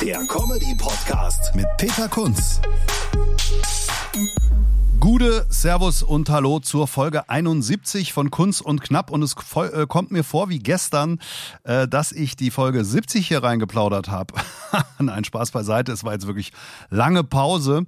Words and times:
der 0.00 0.18
Comedy-Podcast 0.26 1.54
mit 1.54 1.66
Peter 1.78 2.08
Kunz. 2.08 2.60
Gude, 4.98 5.46
Servus 5.50 6.02
und 6.02 6.30
Hallo 6.30 6.60
zur 6.60 6.88
Folge 6.88 7.28
71 7.28 8.12
von 8.12 8.30
Kunz 8.30 8.60
und 8.60 8.80
Knapp. 8.80 9.10
Und 9.10 9.22
es 9.22 9.36
äh, 9.54 9.86
kommt 9.86 10.10
mir 10.10 10.24
vor 10.24 10.48
wie 10.48 10.58
gestern, 10.58 11.20
äh, 11.62 11.86
dass 11.86 12.10
ich 12.10 12.36
die 12.36 12.50
Folge 12.50 12.84
70 12.84 13.28
hier 13.28 13.42
reingeplaudert 13.42 14.08
habe. 14.08 14.34
Nein, 14.98 15.24
Spaß 15.24 15.50
beiseite. 15.50 15.92
Es 15.92 16.04
war 16.04 16.14
jetzt 16.14 16.26
wirklich 16.26 16.52
lange 16.88 17.22
Pause. 17.22 17.84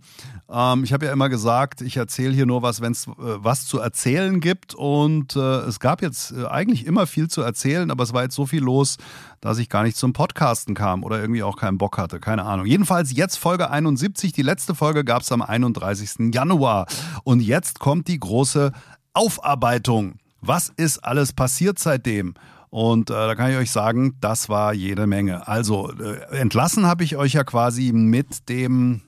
Ähm, 0.51 0.85
ich 0.85 0.93
habe 0.93 1.07
ja 1.07 1.13
immer 1.13 1.31
gesagt, 1.31 1.81
ich 1.81 1.97
erzähle 1.97 2.35
hier 2.35 2.47
nur 2.47 2.63
was, 2.63 2.83
wenn 2.83 2.93
es 2.93 3.07
äh, 3.07 3.13
was 3.17 3.67
zu 3.67 3.81
erzählen 3.81 4.41
gibt. 4.41 4.75
Und 4.75 5.35
es 5.37 5.81
gab 5.81 6.03
jetzt 6.03 6.35
eigentlich 6.35 6.85
immer 6.87 7.07
viel 7.07 7.29
zu 7.29 7.41
erzählen, 7.41 7.91
aber 7.91 8.05
es 8.05 8.13
war 8.13 8.25
jetzt 8.25 8.35
so 8.35 8.47
viel 8.47 8.63
los, 8.63 8.99
dass 9.47 9.59
ich 9.59 9.69
gar 9.69 9.85
nicht 9.85 9.97
zum 9.97 10.13
Podcasten 10.13 10.75
kam 10.75 11.05
oder 11.05 11.21
irgendwie 11.21 11.43
auch 11.43 11.57
keinen 11.57 11.79
Bock 11.79 11.99
hatte. 11.99 12.21
Keine 12.21 12.45
Ahnung. 12.45 12.67
Jedenfalls 12.67 13.15
jetzt 13.17 13.37
Folge 13.37 13.71
71. 13.71 14.33
Die 14.33 14.43
letzte 14.43 14.75
Folge 14.75 15.05
gab 15.05 15.23
es 15.23 15.31
am 15.31 15.41
31. 15.41 16.35
Januar. 16.35 16.87
Und 17.25 17.41
jetzt 17.41 17.79
kommt 17.79 18.09
die 18.09 18.19
große 18.19 18.73
Aufarbeitung. 19.15 20.17
Was 20.41 20.69
ist 20.77 20.99
alles 21.05 21.33
passiert 21.33 21.79
seitdem? 21.79 22.35
Und 22.71 23.11
äh, 23.11 23.15
da 23.15 23.35
kann 23.35 23.51
ich 23.51 23.57
euch 23.57 23.71
sagen, 23.71 24.17
das 24.21 24.49
war 24.49 24.75
jede 24.75 25.07
Menge. 25.07 25.47
Also 25.47 25.93
äh, 25.93 26.37
entlassen 26.37 26.87
habe 26.87 27.05
ich 27.05 27.17
euch 27.17 27.35
ja 27.35 27.45
quasi 27.45 27.93
mit 27.93 28.49
dem 28.49 29.03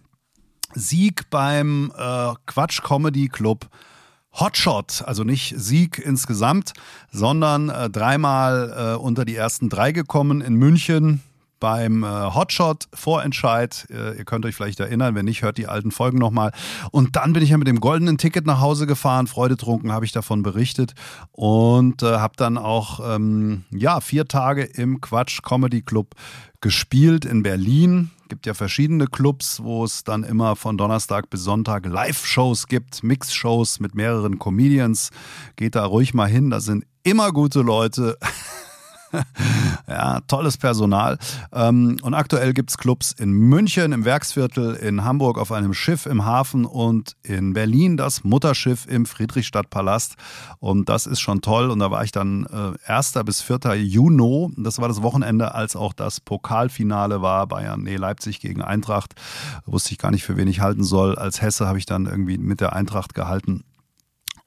Sieg 0.74 1.30
beim 1.30 1.92
äh, 1.96 2.32
Quatsch 2.46 2.82
Comedy 2.82 3.28
Club 3.28 3.68
Hotshot, 4.38 5.02
also 5.06 5.24
nicht 5.24 5.54
Sieg 5.56 5.98
insgesamt, 5.98 6.72
sondern 7.10 7.68
äh, 7.68 7.90
dreimal 7.90 8.94
äh, 8.94 8.96
unter 8.96 9.24
die 9.24 9.36
ersten 9.36 9.68
drei 9.68 9.92
gekommen 9.92 10.40
in 10.40 10.54
München 10.54 11.22
beim 11.60 12.04
äh, 12.04 12.06
Hotshot 12.06 12.88
Vorentscheid. 12.94 13.86
Äh, 13.90 14.18
ihr 14.18 14.24
könnt 14.24 14.46
euch 14.46 14.54
vielleicht 14.54 14.80
erinnern, 14.80 15.14
wenn 15.14 15.24
nicht, 15.24 15.42
hört 15.42 15.58
die 15.58 15.66
alten 15.66 15.90
Folgen 15.90 16.18
nochmal. 16.18 16.52
Und 16.90 17.16
dann 17.16 17.32
bin 17.32 17.42
ich 17.42 17.50
ja 17.50 17.58
mit 17.58 17.68
dem 17.68 17.80
goldenen 17.80 18.18
Ticket 18.18 18.46
nach 18.46 18.60
Hause 18.60 18.86
gefahren, 18.86 19.26
freudetrunken 19.26 19.92
habe 19.92 20.04
ich 20.04 20.12
davon 20.12 20.42
berichtet 20.42 20.94
und 21.32 22.02
äh, 22.02 22.18
habe 22.18 22.34
dann 22.36 22.58
auch 22.58 23.00
ähm, 23.14 23.64
ja 23.70 24.00
vier 24.00 24.26
Tage 24.26 24.62
im 24.62 25.00
Quatsch 25.00 25.42
Comedy 25.42 25.82
Club 25.82 26.14
gespielt 26.60 27.24
in 27.24 27.42
Berlin 27.42 28.10
gibt 28.28 28.46
ja 28.46 28.54
verschiedene 28.54 29.06
Clubs, 29.06 29.62
wo 29.62 29.84
es 29.84 30.04
dann 30.04 30.24
immer 30.24 30.56
von 30.56 30.76
Donnerstag 30.76 31.30
bis 31.30 31.42
Sonntag 31.42 31.86
Live-Shows 31.86 32.66
gibt, 32.66 33.02
Mix-Shows 33.02 33.80
mit 33.80 33.94
mehreren 33.94 34.38
Comedians. 34.38 35.10
Geht 35.56 35.74
da 35.74 35.84
ruhig 35.84 36.14
mal 36.14 36.28
hin, 36.28 36.50
da 36.50 36.60
sind 36.60 36.84
immer 37.02 37.32
gute 37.32 37.62
Leute. 37.62 38.18
ja, 39.88 40.20
tolles 40.26 40.56
Personal. 40.56 41.18
Ähm, 41.52 41.98
und 42.02 42.14
aktuell 42.14 42.52
gibt 42.52 42.70
es 42.70 42.78
Clubs 42.78 43.12
in 43.12 43.30
München, 43.32 43.92
im 43.92 44.04
Werksviertel, 44.04 44.74
in 44.74 45.04
Hamburg 45.04 45.38
auf 45.38 45.52
einem 45.52 45.74
Schiff 45.74 46.06
im 46.06 46.24
Hafen 46.24 46.64
und 46.64 47.16
in 47.22 47.52
Berlin 47.52 47.96
das 47.96 48.24
Mutterschiff 48.24 48.86
im 48.86 49.06
Friedrichstadtpalast. 49.06 50.16
Und 50.58 50.88
das 50.88 51.06
ist 51.06 51.20
schon 51.20 51.40
toll. 51.40 51.70
Und 51.70 51.78
da 51.78 51.90
war 51.90 52.04
ich 52.04 52.12
dann 52.12 52.46
äh, 52.86 52.90
1. 52.90 53.14
bis 53.24 53.42
4. 53.42 53.74
Juni. 53.76 54.52
Das 54.56 54.78
war 54.78 54.88
das 54.88 55.02
Wochenende, 55.02 55.54
als 55.54 55.76
auch 55.76 55.92
das 55.92 56.20
Pokalfinale 56.20 57.22
war. 57.22 57.46
Bayern, 57.46 57.82
nee, 57.82 57.96
Leipzig 57.96 58.40
gegen 58.40 58.62
Eintracht. 58.62 59.14
wusste 59.66 59.92
ich 59.92 59.98
gar 59.98 60.10
nicht, 60.10 60.24
für 60.24 60.36
wen 60.36 60.48
ich 60.48 60.60
halten 60.60 60.84
soll. 60.84 61.16
Als 61.16 61.40
Hesse 61.40 61.66
habe 61.66 61.78
ich 61.78 61.86
dann 61.86 62.06
irgendwie 62.06 62.38
mit 62.38 62.60
der 62.60 62.72
Eintracht 62.72 63.14
gehalten 63.14 63.64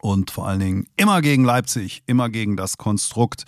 und 0.02 0.32
vor 0.32 0.48
allen 0.48 0.60
Dingen 0.60 0.88
immer 0.98 1.22
gegen 1.22 1.44
Leipzig, 1.46 2.04
immer 2.08 2.30
gegen 2.30 2.58
das 2.58 2.78
Konstrukt. 2.78 3.46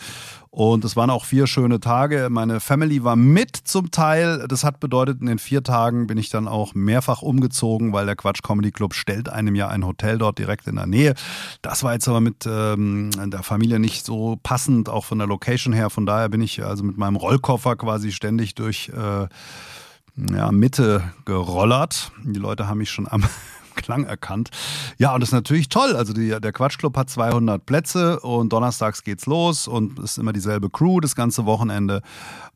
Und 0.51 0.85
es 0.85 0.95
waren 0.95 1.09
auch 1.09 1.25
vier 1.25 1.47
schöne 1.47 1.79
Tage. 1.79 2.27
Meine 2.29 2.59
Family 2.59 3.03
war 3.03 3.15
mit 3.15 3.55
zum 3.55 3.89
Teil. 3.89 4.45
Das 4.47 4.63
hat 4.63 4.79
bedeutet, 4.79 5.19
in 5.19 5.25
den 5.25 5.39
vier 5.39 5.63
Tagen 5.63 6.05
bin 6.05 6.19
ich 6.19 6.29
dann 6.29 6.47
auch 6.47 6.75
mehrfach 6.75 7.23
umgezogen, 7.23 7.91
weil 7.91 8.05
der 8.05 8.15
Quatsch 8.15 8.43
Comedy 8.43 8.71
Club 8.71 8.93
stellt 8.93 9.29
einem 9.29 9.55
ja 9.55 9.69
ein 9.69 9.83
Hotel 9.83 10.19
dort 10.19 10.37
direkt 10.37 10.67
in 10.67 10.75
der 10.75 10.85
Nähe. 10.85 11.15
Das 11.63 11.81
war 11.81 11.93
jetzt 11.93 12.07
aber 12.07 12.21
mit 12.21 12.45
ähm, 12.45 13.09
der 13.31 13.41
Familie 13.41 13.79
nicht 13.79 14.05
so 14.05 14.37
passend, 14.43 14.89
auch 14.89 15.05
von 15.05 15.17
der 15.17 15.27
Location 15.27 15.73
her. 15.73 15.89
Von 15.89 16.05
daher 16.05 16.29
bin 16.29 16.41
ich 16.41 16.63
also 16.63 16.83
mit 16.83 16.97
meinem 16.97 17.15
Rollkoffer 17.15 17.75
quasi 17.75 18.11
ständig 18.11 18.53
durch 18.53 18.91
äh, 18.95 19.27
ja, 20.35 20.51
Mitte 20.51 21.01
gerollert. 21.25 22.11
Die 22.23 22.39
Leute 22.39 22.67
haben 22.67 22.77
mich 22.77 22.91
schon 22.91 23.07
am 23.07 23.23
Klang 23.75 24.06
erkannt. 24.06 24.50
Ja, 24.97 25.13
und 25.13 25.22
das 25.22 25.29
ist 25.29 25.34
natürlich 25.34 25.69
toll. 25.69 25.95
Also 25.95 26.13
die, 26.13 26.29
der 26.29 26.51
Quatschclub 26.51 26.95
hat 26.97 27.09
200 27.09 27.66
Plätze 27.66 28.19
und 28.19 28.53
donnerstags 28.53 29.03
geht's 29.03 29.25
los 29.25 29.67
und 29.67 30.00
es 30.00 30.11
ist 30.11 30.17
immer 30.17 30.34
dieselbe 30.34 30.69
Crew 30.69 31.00
das 31.00 31.16
ganze 31.16 31.45
Wochenende. 31.45 32.01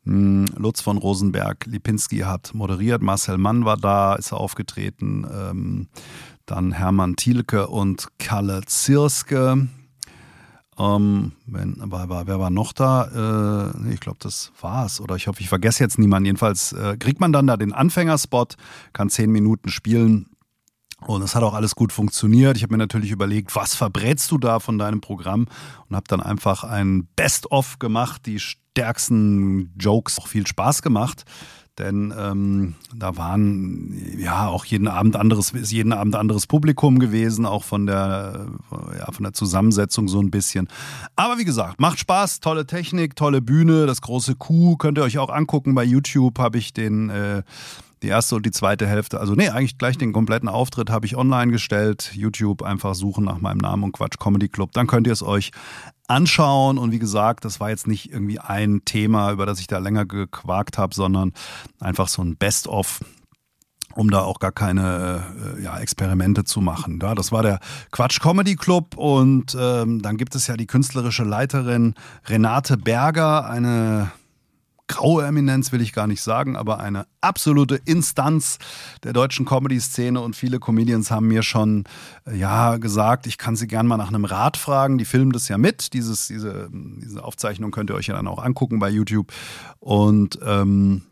Hm, 0.04 0.46
Lutz 0.56 0.80
von 0.80 0.98
Rosenberg, 0.98 1.66
Lipinski 1.66 2.18
hat 2.18 2.54
moderiert, 2.54 3.02
Marcel 3.02 3.38
Mann 3.38 3.64
war 3.64 3.76
da, 3.76 4.14
ist 4.14 4.32
aufgetreten. 4.32 5.26
Ähm, 5.30 5.88
dann 6.46 6.72
Hermann 6.72 7.16
Thielke 7.16 7.68
und 7.68 8.08
Kalle 8.18 8.62
Zirske. 8.66 9.68
Ähm, 10.78 11.32
wenn, 11.46 11.80
aber, 11.80 12.00
aber, 12.00 12.26
wer 12.26 12.38
war 12.38 12.50
noch 12.50 12.72
da? 12.72 13.72
Äh, 13.84 13.92
ich 13.92 14.00
glaube, 14.00 14.18
das 14.20 14.52
war's. 14.60 15.00
Oder 15.00 15.16
ich 15.16 15.26
hoffe, 15.26 15.40
ich 15.40 15.48
vergesse 15.48 15.82
jetzt 15.82 15.98
niemanden. 15.98 16.26
Jedenfalls 16.26 16.72
äh, 16.72 16.96
kriegt 16.96 17.20
man 17.20 17.32
dann 17.32 17.48
da 17.48 17.56
den 17.56 17.72
Anfängerspot, 17.72 18.56
kann 18.92 19.10
zehn 19.10 19.30
Minuten 19.30 19.68
spielen 19.70 20.26
und 21.06 21.22
es 21.22 21.34
hat 21.34 21.42
auch 21.42 21.54
alles 21.54 21.74
gut 21.74 21.92
funktioniert. 21.92 22.56
Ich 22.56 22.62
habe 22.62 22.74
mir 22.74 22.78
natürlich 22.78 23.10
überlegt, 23.10 23.54
was 23.54 23.74
verbrätst 23.74 24.30
du 24.30 24.38
da 24.38 24.58
von 24.58 24.78
deinem 24.78 25.00
Programm? 25.00 25.46
Und 25.88 25.96
habe 25.96 26.06
dann 26.08 26.20
einfach 26.20 26.64
ein 26.64 27.08
Best-of 27.14 27.78
gemacht, 27.78 28.26
die 28.26 28.40
stärksten 28.40 29.72
Jokes, 29.78 30.18
auch 30.18 30.26
viel 30.26 30.46
Spaß 30.46 30.82
gemacht. 30.82 31.24
Denn 31.78 32.12
ähm, 32.18 32.74
da 32.92 33.16
waren 33.16 33.94
ja 34.18 34.48
auch 34.48 34.64
jeden 34.64 34.88
Abend 34.88 35.14
anderes, 35.14 35.52
ist 35.52 35.70
jeden 35.70 35.92
Abend 35.92 36.16
anderes 36.16 36.48
Publikum 36.48 36.98
gewesen, 36.98 37.46
auch 37.46 37.62
von 37.62 37.86
der, 37.86 38.46
ja, 38.98 39.12
von 39.12 39.22
der 39.22 39.32
Zusammensetzung 39.32 40.08
so 40.08 40.20
ein 40.20 40.32
bisschen. 40.32 40.66
Aber 41.14 41.38
wie 41.38 41.44
gesagt, 41.44 41.80
macht 41.80 42.00
Spaß, 42.00 42.40
tolle 42.40 42.66
Technik, 42.66 43.14
tolle 43.14 43.40
Bühne, 43.40 43.86
das 43.86 44.00
große 44.00 44.34
Kuh 44.34 44.76
könnt 44.76 44.98
ihr 44.98 45.04
euch 45.04 45.18
auch 45.18 45.30
angucken. 45.30 45.76
Bei 45.76 45.84
YouTube 45.84 46.40
habe 46.40 46.58
ich 46.58 46.72
den 46.72 47.10
äh, 47.10 47.42
die 48.02 48.08
erste 48.08 48.36
und 48.36 48.46
die 48.46 48.50
zweite 48.50 48.86
Hälfte, 48.86 49.20
also 49.20 49.34
nee, 49.34 49.48
eigentlich 49.48 49.78
gleich 49.78 49.98
den 49.98 50.12
kompletten 50.12 50.48
Auftritt 50.48 50.90
habe 50.90 51.06
ich 51.06 51.16
online 51.16 51.52
gestellt. 51.52 52.12
YouTube 52.14 52.62
einfach 52.62 52.94
suchen 52.94 53.24
nach 53.24 53.40
meinem 53.40 53.58
Namen 53.58 53.84
und 53.84 53.92
Quatsch 53.92 54.18
Comedy 54.18 54.48
Club. 54.48 54.72
Dann 54.72 54.86
könnt 54.86 55.06
ihr 55.06 55.12
es 55.12 55.22
euch 55.22 55.50
anschauen. 56.08 56.78
Und 56.78 56.90
wie 56.90 56.98
gesagt, 56.98 57.44
das 57.44 57.60
war 57.60 57.70
jetzt 57.70 57.86
nicht 57.86 58.10
irgendwie 58.10 58.38
ein 58.38 58.82
Thema, 58.84 59.30
über 59.32 59.46
das 59.46 59.60
ich 59.60 59.66
da 59.66 59.78
länger 59.78 60.06
gequakt 60.06 60.78
habe, 60.78 60.94
sondern 60.94 61.32
einfach 61.80 62.08
so 62.08 62.22
ein 62.22 62.36
Best-of 62.36 63.00
um 63.94 64.10
da 64.10 64.20
auch 64.20 64.38
gar 64.38 64.52
keine 64.52 65.56
äh, 65.58 65.62
ja, 65.64 65.76
Experimente 65.78 66.44
zu 66.44 66.60
machen. 66.60 67.00
Ja, 67.02 67.16
das 67.16 67.32
war 67.32 67.42
der 67.42 67.58
Quatsch 67.90 68.20
Comedy 68.20 68.54
Club 68.54 68.96
und 68.96 69.56
ähm, 69.58 70.02
dann 70.02 70.16
gibt 70.16 70.36
es 70.36 70.46
ja 70.46 70.56
die 70.56 70.66
künstlerische 70.66 71.24
Leiterin 71.24 71.94
Renate 72.26 72.76
Berger, 72.76 73.50
eine 73.50 74.12
graue 74.88 75.24
Eminenz 75.24 75.70
will 75.70 75.80
ich 75.80 75.92
gar 75.92 76.06
nicht 76.06 76.22
sagen, 76.22 76.56
aber 76.56 76.80
eine 76.80 77.06
absolute 77.20 77.76
Instanz 77.76 78.58
der 79.04 79.12
deutschen 79.12 79.46
Comedy-Szene 79.46 80.20
und 80.20 80.34
viele 80.34 80.58
Comedians 80.58 81.10
haben 81.10 81.28
mir 81.28 81.42
schon 81.42 81.84
äh, 82.26 82.36
ja 82.36 82.78
gesagt, 82.78 83.26
ich 83.26 83.38
kann 83.38 83.54
sie 83.54 83.68
gern 83.68 83.86
mal 83.86 83.96
nach 83.96 84.08
einem 84.08 84.24
Rat 84.24 84.56
fragen. 84.56 84.98
Die 84.98 85.04
filmen 85.04 85.32
das 85.32 85.48
ja 85.48 85.58
mit. 85.58 85.92
Dieses, 85.92 86.26
diese, 86.26 86.68
diese 86.72 87.22
Aufzeichnung 87.22 87.70
könnt 87.70 87.90
ihr 87.90 87.94
euch 87.94 88.08
ja 88.08 88.14
dann 88.14 88.26
auch 88.26 88.42
angucken 88.42 88.78
bei 88.78 88.90
YouTube. 88.90 89.32
Und 89.78 90.38
ähm, 90.44 91.02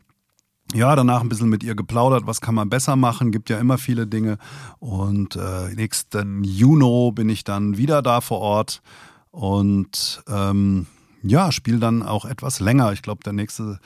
ja, 0.74 0.96
danach 0.96 1.20
ein 1.20 1.28
bisschen 1.28 1.48
mit 1.48 1.62
ihr 1.62 1.76
geplaudert, 1.76 2.26
was 2.26 2.40
kann 2.40 2.54
man 2.54 2.68
besser 2.68 2.96
machen, 2.96 3.30
gibt 3.30 3.50
ja 3.50 3.58
immer 3.58 3.78
viele 3.78 4.06
Dinge. 4.06 4.38
Und 4.78 5.36
äh, 5.36 5.74
nächsten 5.74 6.42
Juni 6.42 7.12
bin 7.12 7.28
ich 7.28 7.44
dann 7.44 7.76
wieder 7.76 8.02
da 8.02 8.20
vor 8.20 8.40
Ort 8.40 8.82
und 9.30 10.22
ähm, 10.28 10.86
ja, 11.28 11.52
spiele 11.52 11.78
dann 11.78 12.02
auch 12.02 12.25
etwas 12.25 12.61
länger. 12.61 12.93
Ich 12.93 13.02
glaube, 13.02 13.23
der 13.25 13.32
nächste 13.32 13.78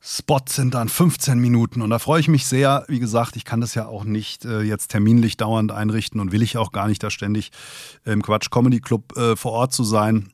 Spot 0.00 0.40
sind 0.48 0.74
dann 0.74 0.88
15 0.88 1.38
Minuten 1.38 1.82
und 1.82 1.90
da 1.90 1.98
freue 1.98 2.20
ich 2.20 2.28
mich 2.28 2.46
sehr. 2.46 2.84
Wie 2.88 3.00
gesagt, 3.00 3.36
ich 3.36 3.44
kann 3.44 3.60
das 3.60 3.74
ja 3.74 3.86
auch 3.86 4.04
nicht 4.04 4.44
äh, 4.44 4.60
jetzt 4.60 4.88
terminlich 4.88 5.36
dauernd 5.36 5.72
einrichten 5.72 6.20
und 6.20 6.30
will 6.30 6.42
ich 6.42 6.56
auch 6.56 6.70
gar 6.70 6.86
nicht 6.88 7.02
da 7.02 7.10
ständig 7.10 7.50
im 8.04 8.22
Quatsch 8.22 8.50
Comedy 8.50 8.80
Club 8.80 9.16
äh, 9.16 9.34
vor 9.34 9.52
Ort 9.52 9.72
zu 9.72 9.82
sein. 9.82 10.32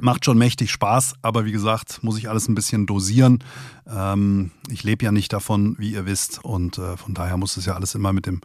Macht 0.00 0.24
schon 0.24 0.38
mächtig 0.38 0.72
Spaß, 0.72 1.14
aber 1.22 1.44
wie 1.44 1.52
gesagt, 1.52 2.02
muss 2.02 2.18
ich 2.18 2.28
alles 2.28 2.48
ein 2.48 2.56
bisschen 2.56 2.84
dosieren. 2.84 3.44
Ähm, 3.88 4.50
ich 4.68 4.82
lebe 4.82 5.04
ja 5.04 5.12
nicht 5.12 5.32
davon, 5.32 5.76
wie 5.78 5.92
ihr 5.92 6.04
wisst, 6.04 6.44
und 6.44 6.78
äh, 6.78 6.96
von 6.96 7.14
daher 7.14 7.36
muss 7.36 7.56
es 7.56 7.66
ja 7.66 7.74
alles 7.74 7.94
immer 7.94 8.12
mit 8.12 8.26
dem 8.26 8.40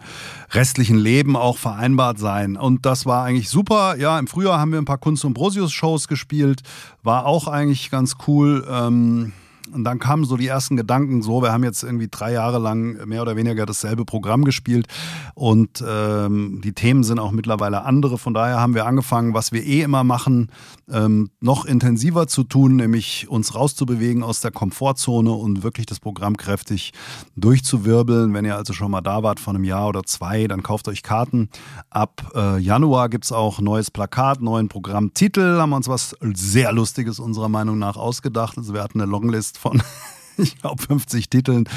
restlichen 0.51 0.97
Leben 0.97 1.35
auch 1.35 1.57
vereinbart 1.57 2.19
sein. 2.19 2.55
Und 2.55 2.85
das 2.85 3.07
war 3.07 3.23
eigentlich 3.23 3.49
super. 3.49 3.97
Ja, 3.97 4.19
im 4.19 4.27
Frühjahr 4.27 4.59
haben 4.59 4.71
wir 4.71 4.79
ein 4.79 4.85
paar 4.85 4.99
Kunst- 4.99 5.25
und 5.25 5.33
Brosius-Shows 5.33 6.07
gespielt, 6.07 6.61
war 7.01 7.25
auch 7.25 7.47
eigentlich 7.47 7.89
ganz 7.89 8.15
cool. 8.27 8.67
Ähm, 8.69 9.33
und 9.73 9.83
dann 9.83 9.99
kamen 9.99 10.25
so 10.25 10.37
die 10.37 10.47
ersten 10.47 10.77
Gedanken, 10.77 11.21
so, 11.21 11.41
wir 11.41 11.51
haben 11.51 11.63
jetzt 11.63 11.83
irgendwie 11.83 12.07
drei 12.09 12.31
Jahre 12.33 12.59
lang 12.59 13.05
mehr 13.07 13.21
oder 13.21 13.35
weniger 13.35 13.65
dasselbe 13.65 14.05
Programm 14.05 14.45
gespielt 14.45 14.87
und 15.35 15.83
ähm, 15.87 16.61
die 16.63 16.73
Themen 16.73 17.03
sind 17.03 17.19
auch 17.19 17.31
mittlerweile 17.31 17.83
andere. 17.83 18.17
Von 18.17 18.33
daher 18.33 18.59
haben 18.59 18.75
wir 18.75 18.85
angefangen, 18.85 19.33
was 19.33 19.51
wir 19.51 19.63
eh 19.63 19.81
immer 19.81 20.03
machen, 20.03 20.51
ähm, 20.89 21.29
noch 21.39 21.65
intensiver 21.65 22.27
zu 22.27 22.43
tun, 22.43 22.77
nämlich 22.77 23.27
uns 23.29 23.55
rauszubewegen 23.55 24.23
aus 24.23 24.41
der 24.41 24.51
Komfortzone 24.51 25.31
und 25.31 25.63
wirklich 25.63 25.85
das 25.85 25.99
Programm 25.99 26.37
kräftig 26.37 26.93
durchzuwirbeln. 27.35 28.33
Wenn 28.33 28.45
ihr 28.45 28.55
also 28.55 28.73
schon 28.73 28.91
mal 28.91 29.01
da 29.01 29.23
wart 29.23 29.39
vor 29.39 29.53
einem 29.53 29.63
Jahr 29.63 29.87
oder 29.87 30.03
zwei, 30.03 30.47
dann 30.47 30.63
kauft 30.63 30.87
euch 30.87 31.03
Karten. 31.03 31.49
Ab 31.89 32.31
äh, 32.35 32.57
Januar 32.59 33.09
gibt 33.09 33.25
es 33.25 33.31
auch 33.31 33.59
neues 33.59 33.91
Plakat, 33.91 34.41
neuen 34.41 34.67
Programmtitel, 34.67 35.59
haben 35.59 35.69
wir 35.69 35.75
uns 35.77 35.87
was 35.87 36.15
sehr 36.33 36.71
Lustiges 36.71 37.19
unserer 37.19 37.49
Meinung 37.49 37.77
nach 37.77 37.97
ausgedacht. 37.97 38.57
Also 38.57 38.73
wir 38.73 38.81
hatten 38.81 39.01
eine 39.01 39.09
Longlist 39.09 39.57
von, 39.59 39.83
ich 40.37 40.59
glaube, 40.59 40.81
50 40.81 41.29
Titeln. 41.29 41.69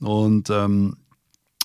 Und 0.00 0.50
ähm, 0.50 0.96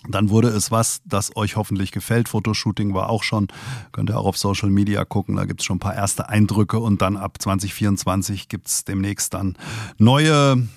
dann 0.09 0.29
wurde 0.29 0.47
es 0.47 0.71
was, 0.71 1.01
das 1.06 1.35
euch 1.35 1.56
hoffentlich 1.56 1.91
gefällt. 1.91 2.27
Fotoshooting 2.27 2.94
war 2.94 3.09
auch 3.09 3.23
schon. 3.23 3.47
Könnt 3.91 4.09
ihr 4.09 4.18
auch 4.18 4.25
auf 4.25 4.38
Social 4.38 4.69
Media 4.69 5.06
gucken. 5.06 5.35
Da 5.35 5.45
gibt 5.45 5.62
es 5.62 5.65
schon 5.65 5.77
ein 5.77 5.81
paar 5.81 5.95
erste 5.95 6.27
Eindrücke. 6.27 6.79
Und 6.79 7.01
dann 7.01 7.18
ab 7.18 7.38
2024 7.39 8.50
gibt 8.50 8.68
es 8.68 8.83
demnächst 8.83 9.33
dann 9.33 9.57
neue 9.97 10.68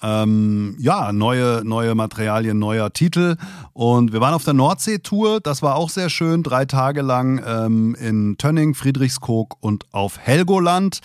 ähm, 0.00 0.76
ja, 0.78 1.12
neue, 1.12 1.62
neue 1.64 1.94
Materialien, 1.94 2.58
neuer 2.58 2.92
Titel. 2.92 3.36
Und 3.72 4.12
wir 4.12 4.20
waren 4.20 4.34
auf 4.34 4.44
der 4.44 4.54
Nordsee-Tour, 4.54 5.40
das 5.40 5.62
war 5.62 5.74
auch 5.74 5.90
sehr 5.90 6.08
schön, 6.08 6.42
drei 6.42 6.64
Tage 6.66 7.02
lang 7.02 7.42
ähm, 7.44 7.96
in 7.96 8.36
Tönning, 8.38 8.74
Friedrichskoog 8.74 9.56
und 9.60 9.92
auf 9.92 10.18
Helgoland. 10.18 11.00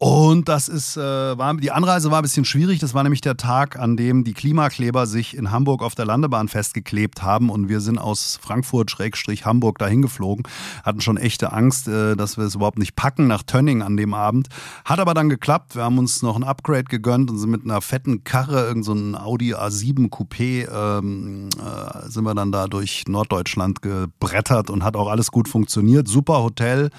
Und 0.00 0.48
das 0.48 0.68
ist, 0.68 0.96
äh, 0.96 1.00
war, 1.00 1.56
die 1.56 1.72
Anreise 1.72 2.12
war 2.12 2.20
ein 2.20 2.22
bisschen 2.22 2.44
schwierig. 2.44 2.78
Das 2.78 2.94
war 2.94 3.02
nämlich 3.02 3.20
der 3.20 3.36
Tag, 3.36 3.76
an 3.76 3.96
dem 3.96 4.22
die 4.22 4.32
Klimakleber 4.32 5.08
sich 5.08 5.36
in 5.36 5.50
Hamburg 5.50 5.82
auf 5.82 5.96
der 5.96 6.04
Landebahn 6.04 6.46
festgeklebt 6.46 7.22
haben. 7.22 7.50
Und 7.50 7.68
wir 7.68 7.80
sind 7.80 7.98
aus 7.98 8.38
Frankfurt-Hamburg 8.40 9.76
dahin 9.78 10.00
geflogen. 10.00 10.44
Hatten 10.84 11.00
schon 11.00 11.16
echte 11.16 11.52
Angst, 11.52 11.88
äh, 11.88 12.14
dass 12.14 12.36
wir 12.36 12.44
es 12.44 12.54
überhaupt 12.54 12.78
nicht 12.78 12.94
packen 12.94 13.26
nach 13.26 13.42
Tönning 13.42 13.82
an 13.82 13.96
dem 13.96 14.14
Abend. 14.14 14.46
Hat 14.84 15.00
aber 15.00 15.14
dann 15.14 15.28
geklappt. 15.28 15.74
Wir 15.74 15.82
haben 15.82 15.98
uns 15.98 16.22
noch 16.22 16.36
ein 16.36 16.44
Upgrade 16.44 16.84
gegönnt 16.84 17.28
und 17.28 17.38
sind 17.38 17.50
mit 17.50 17.64
einer 17.64 17.80
fetten 17.80 18.22
Karre, 18.22 18.68
irgendein 18.68 19.14
so 19.14 19.18
Audi 19.18 19.56
A7 19.56 20.10
Coupé, 20.10 20.68
ähm, 20.72 21.48
äh, 21.58 22.08
sind 22.08 22.22
wir 22.22 22.36
dann 22.36 22.52
da 22.52 22.68
durch 22.68 23.08
Norddeutschland 23.08 23.82
gebrettert 23.82 24.70
und 24.70 24.84
hat 24.84 24.94
auch 24.94 25.08
alles 25.08 25.32
gut 25.32 25.48
funktioniert. 25.48 26.06
Super 26.06 26.40
Hotel. 26.40 26.90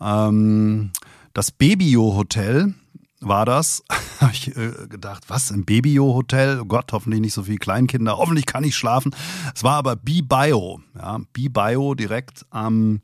Ähm, 0.00 0.92
das 1.38 1.52
Babyo 1.52 2.16
Hotel 2.16 2.74
war 3.20 3.46
das. 3.46 3.84
Habe 4.20 4.32
ich 4.32 4.56
äh, 4.56 4.72
gedacht, 4.88 5.22
was, 5.28 5.52
ein 5.52 5.64
Babyo 5.64 6.12
Hotel? 6.12 6.58
Oh 6.60 6.64
Gott, 6.64 6.92
hoffentlich 6.92 7.20
nicht 7.20 7.32
so 7.32 7.44
viele 7.44 7.58
Kleinkinder. 7.58 8.18
Hoffentlich 8.18 8.44
kann 8.44 8.64
ich 8.64 8.74
schlafen. 8.74 9.14
Es 9.54 9.62
war 9.62 9.76
aber 9.76 9.94
B-Bio. 9.94 10.80
Ja, 10.96 11.20
B-Bio 11.32 11.94
direkt 11.94 12.44
am, 12.50 13.02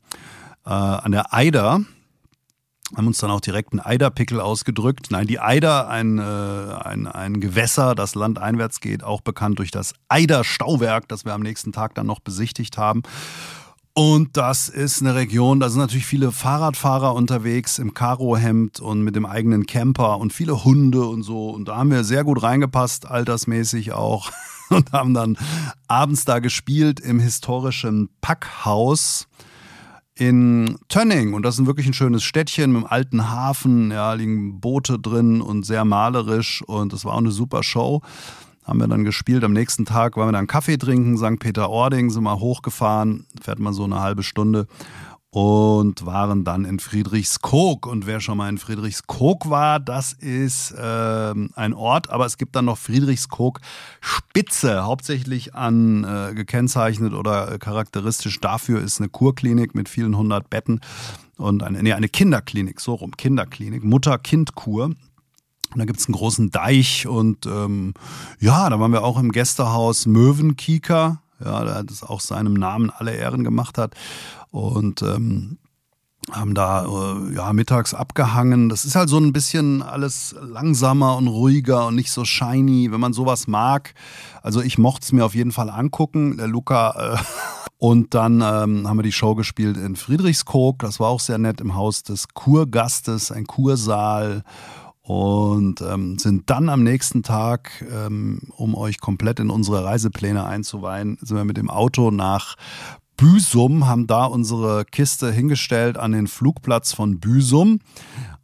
äh, 0.65 0.69
an 0.69 1.13
der 1.13 1.33
Eider 1.33 1.79
haben 2.95 3.07
uns 3.07 3.19
dann 3.19 3.31
auch 3.31 3.39
direkt 3.39 3.71
einen 3.71 3.79
Eiderpickel 3.79 4.41
ausgedrückt. 4.41 5.11
Nein, 5.11 5.27
die 5.27 5.39
Eider, 5.39 5.87
ein, 5.87 6.19
äh, 6.19 6.21
ein, 6.21 7.07
ein 7.07 7.39
Gewässer, 7.39 7.95
das 7.95 8.15
landeinwärts 8.15 8.81
geht, 8.81 9.01
auch 9.01 9.21
bekannt 9.21 9.59
durch 9.59 9.71
das 9.71 9.93
Eider-Stauwerk, 10.09 11.07
das 11.07 11.23
wir 11.23 11.33
am 11.33 11.41
nächsten 11.41 11.71
Tag 11.71 11.95
dann 11.95 12.05
noch 12.05 12.19
besichtigt 12.19 12.77
haben. 12.77 13.01
Und 13.97 14.35
das 14.35 14.67
ist 14.67 15.01
eine 15.01 15.15
Region, 15.15 15.61
da 15.61 15.69
sind 15.69 15.79
natürlich 15.79 16.05
viele 16.05 16.33
Fahrradfahrer 16.33 17.15
unterwegs 17.15 17.79
im 17.79 17.93
Karohemd 17.93 18.81
und 18.81 19.03
mit 19.03 19.15
dem 19.15 19.25
eigenen 19.25 19.65
Camper 19.67 20.17
und 20.17 20.33
viele 20.33 20.65
Hunde 20.65 21.05
und 21.05 21.23
so. 21.23 21.49
Und 21.51 21.69
da 21.69 21.77
haben 21.77 21.91
wir 21.91 22.03
sehr 22.03 22.25
gut 22.25 22.43
reingepasst, 22.43 23.05
altersmäßig 23.05 23.93
auch. 23.93 24.31
Und 24.71 24.93
haben 24.93 25.13
dann 25.13 25.37
abends 25.87 26.25
da 26.25 26.39
gespielt 26.39 26.99
im 26.99 27.19
historischen 27.19 28.09
Packhaus 28.19 29.27
in 30.15 30.79
Tönning. 30.89 31.35
Und 31.35 31.43
das 31.43 31.59
ist 31.59 31.67
wirklich 31.67 31.85
ein 31.85 31.93
schönes 31.93 32.23
Städtchen 32.23 32.71
mit 32.71 32.81
einem 32.81 32.91
alten 32.91 33.29
Hafen. 33.29 33.91
Ja, 33.91 34.13
liegen 34.13 34.59
Boote 34.59 34.97
drin 34.97 35.39
und 35.39 35.67
sehr 35.67 35.85
malerisch. 35.85 36.63
Und 36.63 36.93
das 36.93 37.05
war 37.05 37.13
auch 37.13 37.19
eine 37.19 37.29
super 37.29 37.61
Show 37.61 38.01
haben 38.65 38.79
wir 38.79 38.87
dann 38.87 39.03
gespielt. 39.03 39.43
Am 39.43 39.53
nächsten 39.53 39.85
Tag 39.85 40.17
waren 40.17 40.27
wir 40.27 40.33
dann 40.33 40.47
Kaffee 40.47 40.77
trinken, 40.77 41.17
St. 41.17 41.39
Peter-Ording, 41.39 42.09
sind 42.09 42.23
mal 42.23 42.39
hochgefahren, 42.39 43.27
fährt 43.41 43.59
man 43.59 43.73
so 43.73 43.83
eine 43.83 44.01
halbe 44.01 44.23
Stunde 44.23 44.67
und 45.35 46.05
waren 46.05 46.45
dann 46.45 46.63
in 46.63 46.79
Friedrichskoog. 46.79 47.85
Und 47.85 48.07
wer 48.07 48.21
schon 48.21 48.37
mal 48.37 48.47
in 48.47 48.57
Friedrichskoog 48.57 49.49
war, 49.49 49.81
das 49.81 50.13
ist 50.13 50.71
äh, 50.71 51.33
ein 51.55 51.73
Ort, 51.73 52.09
aber 52.09 52.25
es 52.25 52.37
gibt 52.37 52.55
dann 52.55 52.65
noch 52.65 52.77
Friedrichskoog 52.77 53.59
Spitze, 53.99 54.85
hauptsächlich 54.85 55.53
an 55.53 56.05
äh, 56.05 56.33
gekennzeichnet 56.33 57.13
oder 57.13 57.59
charakteristisch 57.59 58.39
dafür 58.39 58.81
ist 58.81 59.01
eine 59.01 59.09
Kurklinik 59.09 59.75
mit 59.75 59.89
vielen 59.89 60.17
hundert 60.17 60.49
Betten 60.49 60.79
und 61.37 61.63
eine, 61.63 61.83
nee, 61.83 61.91
eine 61.91 62.07
Kinderklinik, 62.07 62.79
so 62.79 62.93
rum, 62.93 63.11
Kinderklinik, 63.17 63.83
Mutter-Kind-Kur. 63.83 64.91
Und 65.75 65.79
da 65.79 65.85
gibt 65.85 65.99
es 65.99 66.07
einen 66.07 66.15
großen 66.15 66.51
Deich 66.51 67.05
und 67.05 67.45
ähm, 67.47 67.95
ja, 68.39 68.69
da 68.69 68.79
waren 68.79 68.93
wir 68.93 69.03
auch 69.03 69.19
im 69.19 69.33
Gästehaus 69.33 70.05
Möwenkieker, 70.05 71.21
ja, 71.43 71.65
der 71.65 71.83
das 71.83 72.01
auch 72.01 72.21
seinem 72.21 72.53
Namen 72.53 72.91
alle 72.91 73.13
Ehren 73.13 73.43
gemacht 73.43 73.77
hat. 73.77 73.93
Und 74.51 75.01
ähm, 75.01 75.57
haben 76.31 76.53
da 76.53 76.85
äh, 76.85 77.35
ja 77.35 77.51
mittags 77.51 77.93
abgehangen. 77.93 78.69
Das 78.69 78.85
ist 78.85 78.95
halt 78.95 79.09
so 79.09 79.17
ein 79.17 79.33
bisschen 79.33 79.83
alles 79.83 80.33
langsamer 80.41 81.17
und 81.17 81.27
ruhiger 81.27 81.87
und 81.87 81.95
nicht 81.95 82.13
so 82.13 82.23
shiny, 82.23 82.89
wenn 82.93 83.01
man 83.01 83.11
sowas 83.11 83.45
mag. 83.47 83.95
Also 84.41 84.61
ich 84.61 84.77
mochte 84.77 85.03
es 85.03 85.11
mir 85.11 85.25
auf 85.25 85.35
jeden 85.35 85.51
Fall 85.51 85.69
angucken. 85.69 86.37
Der 86.37 86.47
Luca 86.47 87.15
äh, 87.15 87.17
und 87.77 88.13
dann 88.13 88.35
ähm, 88.35 88.87
haben 88.87 88.97
wir 88.97 89.03
die 89.03 89.11
Show 89.11 89.35
gespielt 89.35 89.75
in 89.75 89.97
Friedrichskoog. 89.97 90.79
Das 90.79 91.01
war 91.01 91.09
auch 91.09 91.19
sehr 91.19 91.37
nett 91.37 91.59
im 91.59 91.75
Haus 91.75 92.01
des 92.03 92.29
Kurgastes, 92.29 93.29
ein 93.29 93.45
Kursaal 93.45 94.45
und 95.05 95.81
ähm, 95.81 96.17
sind 96.17 96.49
dann 96.49 96.67
am 96.67 96.83
nächsten 96.83 97.21
Tag, 97.21 97.85
ähm, 97.93 98.39
um 98.57 98.73
euch 98.73 98.99
komplett 98.99 99.39
in 99.39 99.51
unsere 99.51 99.83
Reisepläne 99.83 100.45
einzuweihen, 100.45 101.19
sind 101.21 101.37
wir 101.37 101.45
mit 101.45 101.57
dem 101.57 101.69
Auto 101.69 102.09
nach 102.09 102.55
Büsum, 103.15 103.85
haben 103.85 104.07
da 104.07 104.25
unsere 104.25 104.83
Kiste 104.83 105.31
hingestellt 105.31 105.97
an 105.97 106.11
den 106.11 106.25
Flugplatz 106.25 106.91
von 106.91 107.19
Büsum 107.19 107.81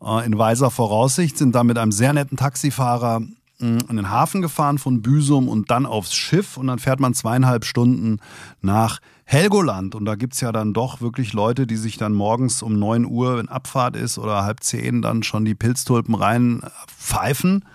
äh, 0.03 0.23
in 0.23 0.37
weiser 0.37 0.69
Voraussicht, 0.69 1.35
sind 1.35 1.55
da 1.55 1.63
mit 1.63 1.79
einem 1.79 1.91
sehr 1.91 2.13
netten 2.13 2.37
Taxifahrer 2.37 3.21
in 3.57 3.79
hm, 3.79 3.97
den 3.97 4.09
Hafen 4.11 4.43
gefahren 4.43 4.77
von 4.77 5.01
Büsum 5.01 5.49
und 5.49 5.71
dann 5.71 5.87
aufs 5.87 6.13
Schiff 6.13 6.57
und 6.57 6.67
dann 6.67 6.77
fährt 6.77 6.99
man 6.99 7.15
zweieinhalb 7.15 7.65
Stunden 7.65 8.19
nach 8.61 8.99
Helgoland. 9.31 9.95
Und 9.95 10.05
da 10.05 10.15
gibt 10.15 10.33
es 10.33 10.41
ja 10.41 10.51
dann 10.51 10.73
doch 10.73 11.01
wirklich 11.01 11.33
Leute, 11.33 11.65
die 11.65 11.77
sich 11.77 11.97
dann 11.97 12.13
morgens 12.13 12.61
um 12.61 12.77
9 12.77 13.05
Uhr, 13.05 13.37
wenn 13.37 13.47
Abfahrt 13.47 13.95
ist, 13.95 14.17
oder 14.17 14.43
halb 14.43 14.61
zehn 14.63 15.01
dann 15.01 15.23
schon 15.23 15.45
die 15.45 15.55
Pilztulpen 15.55 16.15
rein 16.15 16.61
pfeifen. 16.87 17.65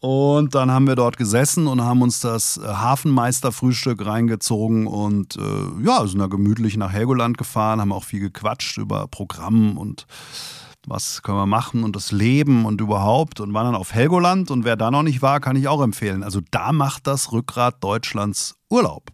Und 0.00 0.56
dann 0.56 0.72
haben 0.72 0.88
wir 0.88 0.96
dort 0.96 1.16
gesessen 1.16 1.68
und 1.68 1.80
haben 1.80 2.02
uns 2.02 2.18
das 2.18 2.56
äh, 2.56 2.66
Hafenmeisterfrühstück 2.66 4.04
reingezogen 4.04 4.88
und 4.88 5.36
äh, 5.36 5.84
ja, 5.86 6.04
sind 6.08 6.18
da 6.18 6.26
gemütlich 6.26 6.76
nach 6.76 6.92
Helgoland 6.92 7.38
gefahren, 7.38 7.80
haben 7.80 7.92
auch 7.92 8.02
viel 8.02 8.18
gequatscht 8.18 8.78
über 8.78 9.06
Programm 9.06 9.78
und 9.78 10.08
was 10.88 11.22
können 11.22 11.38
wir 11.38 11.46
machen 11.46 11.84
und 11.84 11.94
das 11.94 12.10
Leben 12.10 12.64
und 12.64 12.80
überhaupt 12.80 13.38
und 13.38 13.54
waren 13.54 13.66
dann 13.66 13.74
auf 13.76 13.94
Helgoland 13.94 14.50
und 14.50 14.64
wer 14.64 14.74
da 14.74 14.90
noch 14.90 15.04
nicht 15.04 15.22
war, 15.22 15.38
kann 15.38 15.54
ich 15.54 15.68
auch 15.68 15.80
empfehlen. 15.80 16.24
Also 16.24 16.40
da 16.50 16.72
macht 16.72 17.06
das 17.06 17.30
Rückgrat 17.30 17.84
Deutschlands 17.84 18.56
Urlaub. 18.68 19.12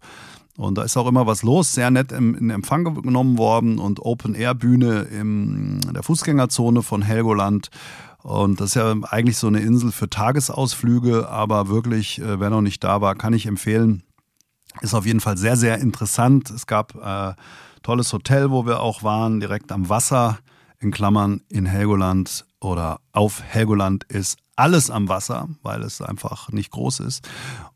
Und 0.59 0.77
da 0.77 0.83
ist 0.83 0.97
auch 0.97 1.07
immer 1.07 1.25
was 1.29 1.45
los, 1.45 1.73
sehr 1.73 1.89
nett 1.93 2.11
in 2.11 2.51
Empfang 2.51 2.83
genommen 3.03 3.39
worden 3.39 3.79
und 3.79 4.01
Open-Air-Bühne 4.01 5.03
in 5.03 5.81
der 5.95 6.03
Fußgängerzone 6.03 6.83
von 6.83 7.01
Helgoland. 7.01 7.71
Und 8.25 8.61
das 8.61 8.71
ist 8.71 8.75
ja 8.75 8.93
eigentlich 9.09 9.37
so 9.37 9.47
eine 9.47 9.61
Insel 9.61 9.93
für 9.93 10.11
Tagesausflüge, 10.11 11.29
aber 11.29 11.69
wirklich, 11.69 12.21
äh, 12.21 12.41
wer 12.41 12.51
noch 12.51 12.61
nicht 12.61 12.83
da 12.83 13.01
war, 13.01 13.15
kann 13.15 13.35
ich 13.35 13.47
empfehlen. 13.47 14.03
Ist 14.81 14.95
auf 14.95 15.07
jeden 15.07 15.21
Fall 15.21 15.39
sehr, 15.39 15.57
sehr 15.57 15.79
interessant. 15.79 16.51
Es 16.51 16.67
gab 16.67 16.97
äh, 16.97 17.35
tolles 17.85 18.13
Hotel, 18.13 18.51
wo 18.51 18.67
wir 18.67 18.81
auch 18.81 19.05
waren, 19.05 19.39
direkt 19.39 19.71
am 19.71 19.89
Wasser, 19.89 20.41
in 20.81 20.91
Klammern 20.91 21.41
in 21.49 21.67
Helgoland 21.67 22.47
oder 22.61 22.99
auf 23.13 23.45
Helgoland 23.45 24.05
ist 24.05 24.39
alles 24.59 24.91
am 24.91 25.09
Wasser, 25.09 25.49
weil 25.63 25.83
es 25.83 26.03
einfach 26.03 26.51
nicht 26.51 26.71
groß 26.71 27.01
ist. 27.01 27.29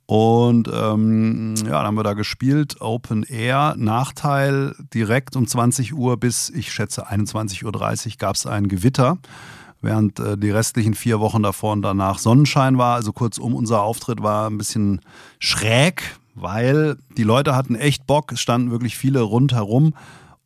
Und 0.07 0.69
ähm, 0.69 1.55
ja, 1.59 1.71
dann 1.71 1.87
haben 1.87 1.95
wir 1.95 2.03
da 2.03 2.15
gespielt, 2.15 2.81
Open 2.81 3.23
Air. 3.23 3.75
Nachteil, 3.79 4.75
direkt 4.93 5.37
um 5.37 5.47
20 5.47 5.95
Uhr 5.95 6.17
bis, 6.19 6.51
ich 6.51 6.73
schätze, 6.73 7.09
21.30 7.09 7.65
Uhr 7.65 8.17
gab 8.19 8.35
es 8.35 8.47
ein 8.47 8.69
Gewitter. 8.69 9.19
während 9.81 10.19
äh, 10.19 10.37
die 10.37 10.51
restlichen 10.51 10.95
vier 10.95 11.21
Wochen 11.21 11.43
davor 11.43 11.73
und 11.73 11.83
danach 11.83 12.19
Sonnenschein 12.19 12.79
war. 12.79 12.97
Also 12.97 13.13
kurzum, 13.13 13.55
unser 13.55 13.83
Auftritt 13.83 14.23
war 14.23 14.51
ein 14.51 14.59
bisschen 14.59 15.01
schräg, 15.39 16.17
weil 16.35 16.99
die 17.17 17.25
Leute 17.25 17.55
hatten 17.55 17.75
echt 17.75 18.07
Bock. 18.07 18.33
Es 18.33 18.41
standen 18.41 18.71
wirklich 18.71 18.97
viele 18.97 19.21
rundherum 19.21 19.95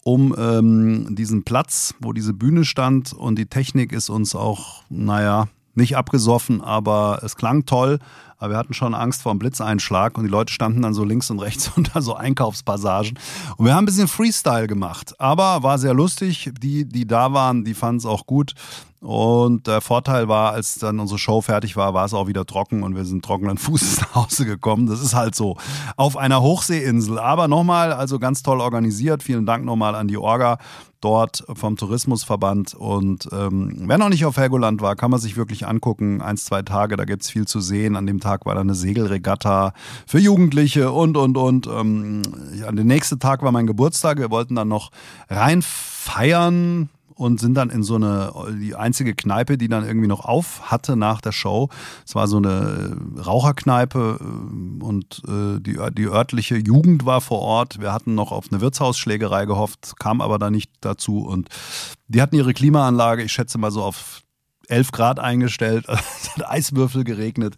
um 0.05 0.37
ähm, 0.39 1.17
diesen 1.17 1.43
Platz, 1.43 1.95
wo 1.99 2.13
diese 2.13 2.33
Bühne 2.33 2.65
stand. 2.65 3.13
Und 3.13 3.37
die 3.37 3.47
Technik 3.47 3.93
ist 3.93 4.09
uns 4.09 4.37
auch, 4.37 4.85
naja, 4.89 5.49
nicht 5.77 5.97
abgesoffen, 5.97 6.61
aber 6.61 7.21
es 7.23 7.37
klang 7.37 7.67
toll. 7.67 7.99
Aber 8.39 8.53
wir 8.53 8.59
hatten 8.59 8.75
schon 8.75 8.95
Angst 8.95 9.23
vor 9.23 9.33
einem 9.33 9.39
Blitzeinschlag 9.39 10.19
und 10.19 10.25
die 10.25 10.31
Leute 10.31 10.53
standen 10.53 10.83
dann 10.83 10.93
so 10.93 11.05
links 11.05 11.31
und 11.31 11.41
rechts 11.41 11.71
unter 11.77 12.03
so 12.03 12.15
Einkaufspassagen. 12.15 13.19
Und 13.57 13.65
wir 13.65 13.75
haben 13.75 13.85
ein 13.85 13.87
bisschen 13.87 14.09
Freestyle 14.09 14.67
gemacht. 14.67 15.19
Aber 15.19 15.63
war 15.63 15.79
sehr 15.79 15.95
lustig. 15.95 16.51
Die, 16.61 16.87
die 16.87 17.07
da 17.07 17.33
waren, 17.33 17.65
die 17.65 17.75
fanden 17.75 17.99
es 17.99 18.07
auch 18.07 18.27
gut. 18.27 18.55
Und 19.01 19.67
der 19.67 19.81
Vorteil 19.81 20.29
war, 20.29 20.53
als 20.53 20.77
dann 20.77 21.01
unsere 21.01 21.19
Show 21.19 21.41
fertig 21.41 21.77
war, 21.77 21.95
war 21.95 22.07
es 22.07 22.15
auch 22.15 22.27
wieder 22.27 22.47
trocken 22.47 22.83
und 22.83 22.97
wir 22.97 23.05
sind 23.05 23.25
trockenen 23.25 23.59
Fußes 23.59 24.01
nach 24.01 24.15
Hause 24.15 24.47
gekommen. 24.47 24.87
Das 24.87 25.01
ist 25.01 25.15
halt 25.15 25.35
so 25.35 25.57
auf 25.97 26.17
einer 26.17 26.43
Hochseeinsel. 26.43 27.19
Aber 27.19 27.49
nochmal, 27.49 27.93
also 27.93 28.19
ganz 28.19 28.43
toll 28.43 28.61
organisiert. 28.61 29.23
Vielen 29.23 29.47
Dank 29.47 29.65
nochmal 29.65 29.95
an 29.95 30.09
die 30.09 30.17
Orga 30.19 30.59
dort 31.01 31.45
vom 31.55 31.77
Tourismusverband. 31.77 32.75
Und 32.75 33.29
ähm, 33.33 33.85
wer 33.87 33.99
noch 33.99 34.09
nicht 34.09 34.25
auf 34.25 34.37
Helgoland 34.37 34.81
war, 34.81 34.97
kann 34.97 35.11
man 35.11 35.21
sich 35.21 35.37
wirklich 35.37 35.67
angucken. 35.67 36.21
Eins, 36.21 36.45
zwei 36.45 36.63
Tage, 36.63 36.97
da 36.97 37.05
gibt 37.05 37.23
es 37.23 37.31
viel 37.31 37.47
zu 37.47 37.61
sehen. 37.61 37.97
An 37.97 38.07
dem 38.07 38.21
Tag 38.21 38.47
war 38.47 38.55
da 38.55 38.61
eine 38.61 38.75
Segelregatta 38.75 39.73
für 40.07 40.19
Jugendliche 40.19 40.91
und, 40.91 41.17
und, 41.17 41.37
und. 41.37 41.67
Ähm, 41.67 42.23
ja, 42.55 42.73
der 42.73 42.85
nächste 42.85 43.19
Tag 43.19 43.43
war 43.43 43.53
mein 43.53 43.67
Geburtstag. 43.67 44.19
Wir 44.19 44.31
wollten 44.31 44.55
dann 44.55 44.69
noch 44.69 44.91
rein 45.29 45.63
feiern 45.63 46.89
und 47.17 47.41
sind 47.41 47.55
dann 47.55 47.71
in 47.71 47.83
so 47.83 47.97
eine, 47.97 48.33
die 48.61 48.77
einzige 48.77 49.15
Kneipe, 49.15 49.57
die 49.59 49.69
dann 49.69 49.85
irgendwie 49.85 50.07
noch 50.07 50.25
auf 50.25 50.71
hatte 50.71 50.97
nach 50.97 51.21
der 51.21 51.33
Show. 51.33 51.71
Es 52.07 52.15
war 52.15 52.29
so 52.29 52.37
eine 52.37 52.97
Raucherkneipe 53.25 54.19
äh, 54.21 54.85
und 54.85 55.23
äh, 55.27 55.59
die, 55.61 55.79
die 55.93 56.07
örtliche 56.07 56.57
Jugend 56.57 57.07
war 57.07 57.21
vor 57.21 57.41
Ort. 57.41 57.81
Wir 57.81 57.93
hatten 57.93 58.15
noch 58.15 58.33
auf 58.33 58.53
eine 58.53 58.61
Wirtshausschlägerei 58.61 59.47
gehofft, 59.47 59.95
kam 59.99 60.21
aber 60.21 60.39
da 60.39 60.51
nicht 60.51 60.71
dazu 60.83 61.27
und 61.27 61.49
die 62.07 62.21
hatten 62.21 62.37
ihre 62.37 62.53
Klimaanlage, 62.53 63.23
ich 63.23 63.33
schätze 63.33 63.59
mal 63.59 63.71
so 63.71 63.83
auf 63.83 64.21
11 64.69 64.93
Grad 64.93 65.19
eingestellt, 65.19 65.87
es 65.89 66.37
hat 66.37 66.51
Eiswürfel 66.51 67.05
geregnet. 67.05 67.57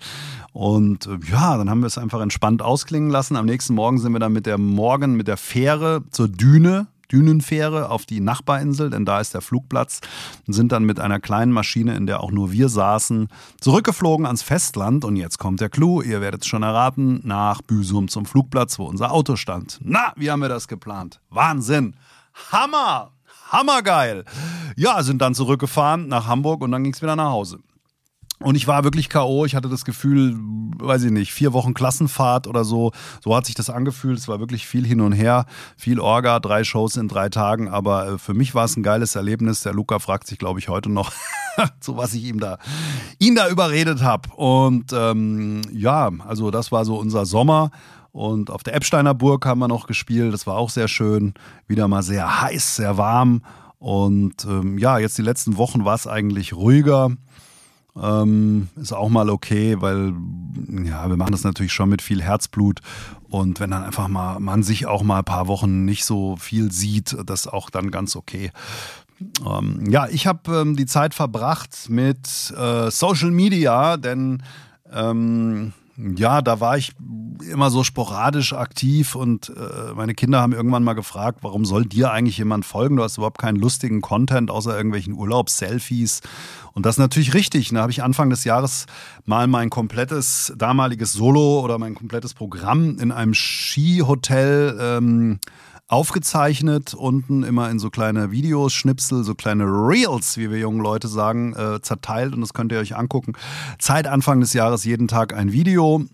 Und 0.53 1.07
äh, 1.07 1.19
ja, 1.31 1.57
dann 1.59 1.69
haben 1.69 1.81
wir 1.81 1.87
es 1.87 1.99
einfach 1.99 2.21
entspannt 2.21 2.63
ausklingen 2.63 3.11
lassen. 3.11 3.37
Am 3.37 3.47
nächsten 3.47 3.75
Morgen 3.75 3.99
sind 3.99 4.13
wir 4.13 4.21
dann 4.21 4.33
mit 4.33 4.47
der 4.47 4.59
Morgen 4.59 5.15
mit 5.15 5.27
der 5.27 5.37
Fähre 5.37 6.05
zur 6.11 6.29
Düne 6.29 6.87
Dünenfähre 7.11 7.91
auf 7.91 8.07
die 8.07 8.21
Nachbarinsel, 8.21 8.91
denn 8.91 9.05
da 9.05 9.21
ist 9.21 9.35
der 9.35 9.41
Flugplatz, 9.41 10.01
und 10.47 10.53
sind 10.53 10.73
dann 10.73 10.85
mit 10.85 11.01
einer 11.01 11.21
kleinen 11.21 11.53
Maschine, 11.53 11.97
in 11.97 12.07
der 12.07 12.21
auch 12.21 12.31
nur 12.31 12.53
wir 12.53 12.69
saßen, 12.69 13.29
zurückgeflogen 13.61 14.27
ans 14.27 14.43
Festland. 14.43 15.05
Und 15.05 15.17
jetzt 15.17 15.39
kommt 15.39 15.61
der 15.61 15.69
Clou, 15.69 16.03
ihr 16.03 16.21
werdet 16.21 16.43
es 16.43 16.49
schon 16.49 16.63
erraten, 16.63 17.21
nach 17.25 17.63
Büsum 17.63 18.09
zum 18.09 18.27
Flugplatz, 18.27 18.79
wo 18.79 18.85
unser 18.85 19.13
Auto 19.13 19.37
stand. 19.37 19.79
Na, 19.83 20.13
wie 20.17 20.31
haben 20.31 20.41
wir 20.41 20.49
das 20.49 20.69
geplant? 20.69 21.21
Wahnsinn! 21.31 21.95
Hammer! 22.53 23.13
Hammergeil! 23.51 24.25
Ja, 24.77 25.03
sind 25.03 25.23
dann 25.23 25.35
zurückgefahren 25.35 26.09
nach 26.09 26.27
Hamburg 26.27 26.63
und 26.63 26.71
dann 26.71 26.85
ging 26.85 26.93
es 26.93 27.03
wieder 27.03 27.17
nach 27.17 27.31
Hause. 27.31 27.61
Und 28.41 28.55
ich 28.55 28.69
war 28.69 28.85
wirklich 28.85 29.09
K.O. 29.09 29.45
Ich 29.47 29.57
hatte 29.57 29.69
das 29.69 29.85
Gefühl, 29.85 30.37
weiß 30.39 31.03
ich 31.03 31.11
nicht, 31.11 31.33
vier 31.33 31.53
Wochen 31.53 31.75
Klassenfahrt 31.75 32.47
oder 32.47 32.65
so. 32.65 32.93
So 33.23 33.35
hat 33.35 33.47
sich 33.47 33.57
das 33.57 33.69
angefühlt. 33.69 34.17
Es 34.19 34.29
war 34.29 34.39
wirklich 34.39 34.67
viel 34.67 34.87
hin 34.87 35.01
und 35.01 35.13
her, 35.13 35.47
viel 35.77 35.99
Orga, 35.99 36.39
drei 36.39 36.63
Shows 36.63 36.97
in 36.97 37.09
drei 37.09 37.31
Tagen. 37.31 37.69
Aber 37.69 38.07
äh, 38.07 38.19
für 38.19 38.35
mich 38.35 38.55
war 38.55 38.65
es 38.65 38.77
ein 38.77 38.85
geiles 38.85 39.17
Erlebnis. 39.17 39.63
Der 39.63 39.73
Luca 39.73 39.99
fragt 39.99 40.29
sich, 40.29 40.39
glaube 40.39 40.61
ich, 40.61 40.69
heute 40.69 40.89
noch, 40.89 41.13
zu 41.81 41.97
was 41.97 42.15
ich 42.15 42.25
ihm 42.25 42.39
da, 42.39 42.59
ihn 43.19 43.35
da 43.35 43.49
überredet 43.49 44.03
habe. 44.03 44.29
Und 44.37 44.93
ähm, 44.93 45.63
ja, 45.73 46.11
also 46.27 46.53
das 46.53 46.71
war 46.71 46.85
so 46.85 46.97
unser 46.97 47.27
Sommer. 47.27 47.73
Und 48.13 48.51
auf 48.51 48.63
der 48.63 48.75
Epsteiner 48.75 49.15
Burg 49.15 49.47
haben 49.47 49.59
wir 49.59 49.69
noch 49.69 49.87
gespielt. 49.89 50.33
Das 50.33 50.47
war 50.47 50.57
auch 50.57 50.71
sehr 50.71 50.89
schön. 50.89 51.35
Wieder 51.67 51.89
mal 51.89 52.03
sehr 52.03 52.43
heiß, 52.43 52.77
sehr 52.77 52.97
warm. 52.97 53.43
Und 53.79 54.45
ähm, 54.45 54.79
ja, 54.79 54.99
jetzt 54.99 55.19
die 55.19 55.23
letzten 55.23 55.57
Wochen 55.57 55.85
war 55.85 55.95
es 55.95 56.07
eigentlich 56.07 56.53
ruhiger. 56.53 57.11
Ähm, 58.01 58.69
ist 58.77 58.93
auch 58.93 59.09
mal 59.09 59.31
okay, 59.31 59.77
weil 59.81 60.15
ja, 60.85 61.09
wir 61.09 61.17
machen 61.17 61.33
das 61.33 61.45
natürlich 61.45 61.73
schon 61.73 61.89
mit 61.89 62.03
viel 62.03 62.23
Herzblut. 62.23 62.81
Und 63.29 63.61
wenn 63.61 63.71
dann 63.71 63.85
einfach 63.85 64.09
mal 64.09 64.41
man 64.41 64.63
sich 64.63 64.87
auch 64.87 65.03
mal 65.03 65.19
ein 65.19 65.25
paar 65.25 65.49
Wochen 65.49 65.85
nicht 65.85 66.05
so 66.05 66.37
viel 66.37 66.73
sieht, 66.73 67.17
das 67.27 67.41
ist 67.41 67.53
auch 67.53 67.71
dann 67.71 67.91
ganz 67.91 68.17
okay. 68.17 68.51
Ähm, 69.45 69.91
ja, 69.91 70.07
ich 70.09 70.27
habe 70.27 70.61
ähm, 70.61 70.77
die 70.77 70.87
Zeit 70.87 71.15
verbracht 71.15 71.89
mit 71.89 72.53
äh, 72.57 72.91
Social 72.91 73.31
Media, 73.31 73.97
denn 73.97 74.43
ähm, 74.93 75.73
ja, 75.99 76.43
da 76.43 76.61
war 76.61 76.77
ich 76.77 76.93
immer 77.51 77.71
so 77.71 77.83
sporadisch 77.85 78.53
aktiv 78.53 79.15
und 79.15 79.51
äh, 79.51 79.95
meine 79.95 80.15
Kinder 80.15 80.41
haben 80.41 80.53
irgendwann 80.53 80.85
mal 80.85 80.95
gefragt, 80.95 81.41
warum 81.43 81.65
soll 81.65 81.85
dir 81.85 82.11
eigentlich 82.11 82.39
jemand 82.39 82.65
folgen? 82.65 82.97
Du 82.97 83.03
hast 83.03 83.17
überhaupt 83.17 83.39
keinen 83.39 83.57
lustigen 83.57 84.01
Content 84.01 84.51
außer 84.51 84.77
irgendwelchen 84.77 85.15
Urlaubsselfies. 85.15 86.21
Und 86.73 86.87
das 86.87 86.95
ist 86.95 87.01
natürlich 87.01 87.35
richtig. 87.35 87.71
Da 87.71 87.81
habe 87.81 87.93
ich 87.93 88.03
Anfang 88.03 88.31
des 88.31 88.45
Jahres 88.45 88.87
mal 89.25 89.47
mein 89.47 89.71
komplettes 89.71 90.53
damaliges 90.57 91.13
Solo 91.13 91.61
oder 91.61 91.79
mein 91.79 91.95
komplettes 91.95 92.35
Programm 92.35 92.99
in 92.99 93.13
einem 93.13 93.35
Skihotel 93.35 94.77
ähm, 94.81 95.41
aufgezeichnet, 95.89 96.95
unten 96.95 97.43
immer 97.43 97.71
in 97.71 97.79
so 97.79 97.91
kleine 97.91 98.31
Videos, 98.31 98.75
Schnipsel, 98.75 99.25
so 99.25 99.35
kleine 99.35 99.65
Reels, 99.65 100.37
wie 100.37 100.51
wir 100.51 100.59
jungen 100.59 100.81
Leute 100.81 101.09
sagen, 101.09 101.55
äh, 101.55 101.81
zerteilt. 101.81 102.35
Und 102.35 102.43
das 102.43 102.53
könnt 102.53 102.73
ihr 102.73 102.79
euch 102.79 102.95
angucken. 102.95 103.33
Seit 103.81 104.07
Anfang 104.07 104.41
des 104.41 104.53
Jahres 104.53 104.85
jeden 104.85 105.09
Tag 105.09 105.35
ein 105.35 105.51
Video. 105.51 106.05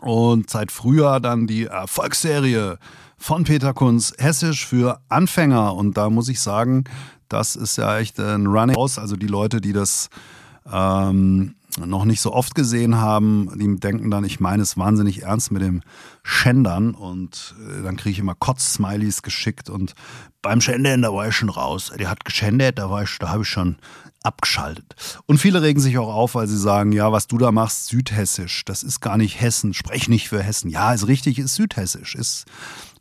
Und 0.00 0.50
seit 0.50 0.72
Frühjahr 0.72 1.20
dann 1.20 1.46
die 1.46 1.66
Erfolgsserie 1.66 2.78
von 3.16 3.44
Peter 3.44 3.72
Kunz, 3.74 4.12
Hessisch 4.18 4.66
für 4.66 5.00
Anfänger. 5.08 5.74
Und 5.74 5.96
da 5.96 6.10
muss 6.10 6.28
ich 6.28 6.40
sagen, 6.40 6.84
das 7.28 7.56
ist 7.56 7.76
ja 7.76 7.98
echt 7.98 8.18
ein 8.20 8.46
Running 8.46 8.76
aus, 8.76 8.98
also 8.98 9.16
die 9.16 9.26
Leute, 9.26 9.60
die 9.60 9.72
das 9.72 10.08
ähm, 10.70 11.54
noch 11.78 12.04
nicht 12.04 12.20
so 12.20 12.32
oft 12.32 12.54
gesehen 12.54 12.96
haben, 12.96 13.50
die 13.56 13.76
denken 13.76 14.10
dann, 14.10 14.24
ich 14.24 14.40
meine 14.40 14.62
es 14.62 14.76
wahnsinnig 14.76 15.22
ernst 15.22 15.50
mit 15.50 15.62
dem 15.62 15.82
Schändern 16.22 16.94
und 16.94 17.54
äh, 17.60 17.82
dann 17.82 17.96
kriege 17.96 18.12
ich 18.12 18.18
immer 18.18 18.34
Kotz-Smileys 18.34 19.22
geschickt 19.22 19.70
und 19.70 19.94
beim 20.42 20.60
Schändern, 20.60 21.02
da 21.02 21.12
war 21.12 21.28
ich 21.28 21.36
schon 21.36 21.48
raus. 21.48 21.90
Der 21.98 22.10
hat 22.10 22.24
geschändet, 22.24 22.78
da 22.78 22.90
war 22.90 23.02
ich, 23.02 23.18
da 23.18 23.30
habe 23.30 23.42
ich 23.42 23.48
schon 23.48 23.76
abgeschaltet. 24.24 24.96
Und 25.26 25.38
viele 25.38 25.62
regen 25.62 25.80
sich 25.80 25.98
auch 25.98 26.12
auf, 26.12 26.34
weil 26.34 26.48
sie 26.48 26.58
sagen, 26.58 26.92
ja, 26.92 27.12
was 27.12 27.26
du 27.26 27.38
da 27.38 27.52
machst, 27.52 27.86
südhessisch, 27.86 28.64
das 28.64 28.82
ist 28.82 29.00
gar 29.00 29.16
nicht 29.16 29.40
Hessen, 29.40 29.74
sprech 29.74 30.08
nicht 30.08 30.28
für 30.28 30.42
Hessen. 30.42 30.70
Ja, 30.70 30.92
ist 30.92 31.06
richtig, 31.06 31.38
ist 31.38 31.54
südhessisch, 31.54 32.14
ist 32.14 32.46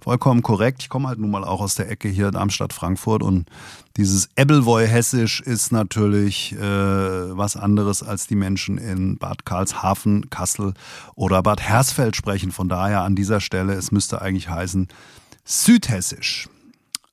vollkommen 0.01 0.44
korrekt. 0.44 0.82
Ich 0.82 0.89
komme 0.89 1.08
halt 1.08 1.20
nun 1.20 1.32
mal 1.32 1.46
auch 1.46 1.62
aus 1.62 1.75
der 1.75 1.89
Ecke 1.89 2.10
hier 2.10 2.32
Darmstadt-Frankfurt 2.32 3.24
und 3.24 3.50
dieses 3.96 4.30
Ebbelwoi-Hessisch 4.36 5.39
ist 5.39 5.72
natürlich 5.72 6.51
äh, 6.53 6.58
was 6.60 7.56
anderes, 7.56 8.03
als 8.03 8.27
die 8.27 8.36
Menschen 8.36 8.77
in 8.77 9.18
Bad 9.18 9.46
Karlshafen, 9.46 10.30
Kassel 10.30 10.74
oder 11.15 11.42
Bad 11.42 11.62
Hersfeld 11.62 12.15
sprechen. 12.15 12.51
Von 12.51 12.68
daher 12.68 13.01
an 13.03 13.15
dieser 13.15 13.39
Stelle, 13.39 13.74
es 13.74 13.92
müsste 13.92 14.22
eigentlich 14.22 14.50
heißen 14.50 14.89
Südhessisch. 15.46 16.50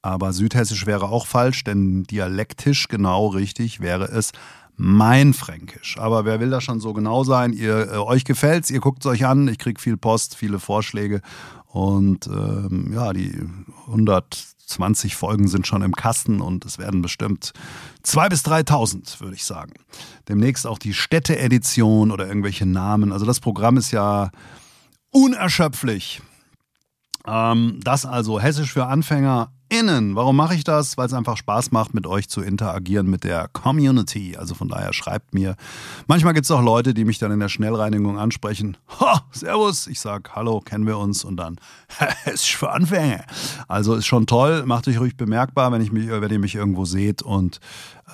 Aber 0.02 0.33
Südhessisch 0.33 0.87
wäre 0.87 1.09
auch 1.11 1.26
falsch, 1.26 1.64
denn 1.64 2.04
dialektisch 2.04 2.88
genau 2.88 3.28
richtig 3.28 3.80
wäre 3.80 4.04
es 4.07 4.33
mein 4.76 5.35
Fränkisch. 5.35 5.99
Aber 5.99 6.25
wer 6.25 6.40
will 6.40 6.49
das 6.49 6.64
schon 6.64 6.80
so 6.80 6.95
genau 6.95 7.23
sein? 7.23 7.52
Ihr, 7.52 7.92
äh, 7.92 7.97
euch 7.99 8.25
gefällt's, 8.25 8.71
ihr 8.71 8.80
guckt 8.80 9.04
es 9.04 9.11
euch 9.11 9.26
an, 9.26 9.47
ich 9.49 9.59
kriege 9.59 9.80
viel 9.80 9.99
Post, 9.99 10.37
viele 10.37 10.59
Vorschläge 10.59 11.21
und 11.66 12.26
ähm, 12.28 12.90
ja, 12.92 13.12
die 13.12 13.38
120 13.88 15.16
Folgen 15.16 15.49
sind 15.49 15.66
schon 15.66 15.83
im 15.83 15.95
Kasten 15.95 16.40
und 16.40 16.64
es 16.64 16.78
werden 16.78 17.02
bestimmt 17.02 17.52
2.000 18.04 18.28
bis 18.30 18.45
3.000, 18.45 19.21
würde 19.21 19.35
ich 19.35 19.45
sagen. 19.45 19.75
Demnächst 20.28 20.66
auch 20.66 20.78
die 20.78 20.95
Städte-Edition 20.95 22.11
oder 22.11 22.26
irgendwelche 22.26 22.64
Namen. 22.64 23.12
Also 23.12 23.26
das 23.26 23.40
Programm 23.40 23.76
ist 23.76 23.90
ja 23.90 24.30
unerschöpflich. 25.11 26.23
Ähm, 27.26 27.80
das 27.85 28.07
also 28.07 28.40
Hessisch 28.40 28.73
für 28.73 28.87
Anfänger 28.87 29.52
innen. 29.70 30.16
Warum 30.16 30.36
mache 30.36 30.54
ich 30.54 30.64
das? 30.64 30.98
Weil 30.98 31.06
es 31.06 31.14
einfach 31.14 31.36
Spaß 31.36 31.70
macht, 31.70 31.94
mit 31.94 32.06
euch 32.06 32.28
zu 32.28 32.42
interagieren, 32.42 33.08
mit 33.08 33.24
der 33.24 33.48
Community. 33.48 34.36
Also 34.36 34.54
von 34.54 34.68
daher 34.68 34.92
schreibt 34.92 35.32
mir. 35.32 35.56
Manchmal 36.06 36.34
gibt 36.34 36.44
es 36.44 36.50
auch 36.50 36.62
Leute, 36.62 36.92
die 36.92 37.04
mich 37.04 37.18
dann 37.18 37.32
in 37.32 37.40
der 37.40 37.48
Schnellreinigung 37.48 38.18
ansprechen. 38.18 38.76
Ha, 39.00 39.22
servus. 39.30 39.86
Ich 39.86 40.00
sage, 40.00 40.30
hallo, 40.34 40.60
kennen 40.60 40.86
wir 40.86 40.98
uns? 40.98 41.24
Und 41.24 41.36
dann, 41.36 41.56
es 42.26 42.34
ist 42.34 42.50
für 42.50 42.70
Anfänger. 42.70 43.24
Also 43.68 43.94
ist 43.94 44.06
schon 44.06 44.26
toll. 44.26 44.64
Macht 44.66 44.88
euch 44.88 44.98
ruhig 44.98 45.16
bemerkbar, 45.16 45.72
wenn, 45.72 45.80
ich 45.80 45.92
mich, 45.92 46.08
wenn 46.08 46.30
ihr 46.30 46.38
mich 46.38 46.54
irgendwo 46.54 46.84
seht 46.84 47.22
und 47.22 47.60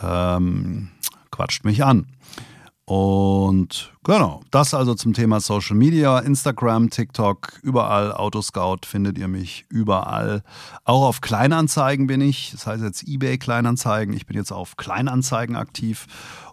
ähm, 0.02 0.90
quatscht 1.30 1.64
mich 1.64 1.84
an. 1.84 2.06
Und 2.88 3.92
genau, 4.04 4.42
das 4.52 4.72
also 4.72 4.94
zum 4.94 5.12
Thema 5.12 5.40
Social 5.40 5.74
Media, 5.74 6.20
Instagram, 6.20 6.88
TikTok, 6.88 7.58
überall 7.62 8.12
Autoscout 8.12 8.86
findet 8.86 9.18
ihr 9.18 9.26
mich 9.26 9.66
überall. 9.68 10.44
Auch 10.84 11.04
auf 11.04 11.20
Kleinanzeigen 11.20 12.06
bin 12.06 12.20
ich, 12.20 12.52
das 12.52 12.68
heißt 12.68 12.84
jetzt 12.84 13.02
eBay 13.08 13.38
Kleinanzeigen. 13.38 14.14
Ich 14.14 14.26
bin 14.26 14.36
jetzt 14.36 14.52
auf 14.52 14.76
Kleinanzeigen 14.76 15.56
aktiv 15.56 16.06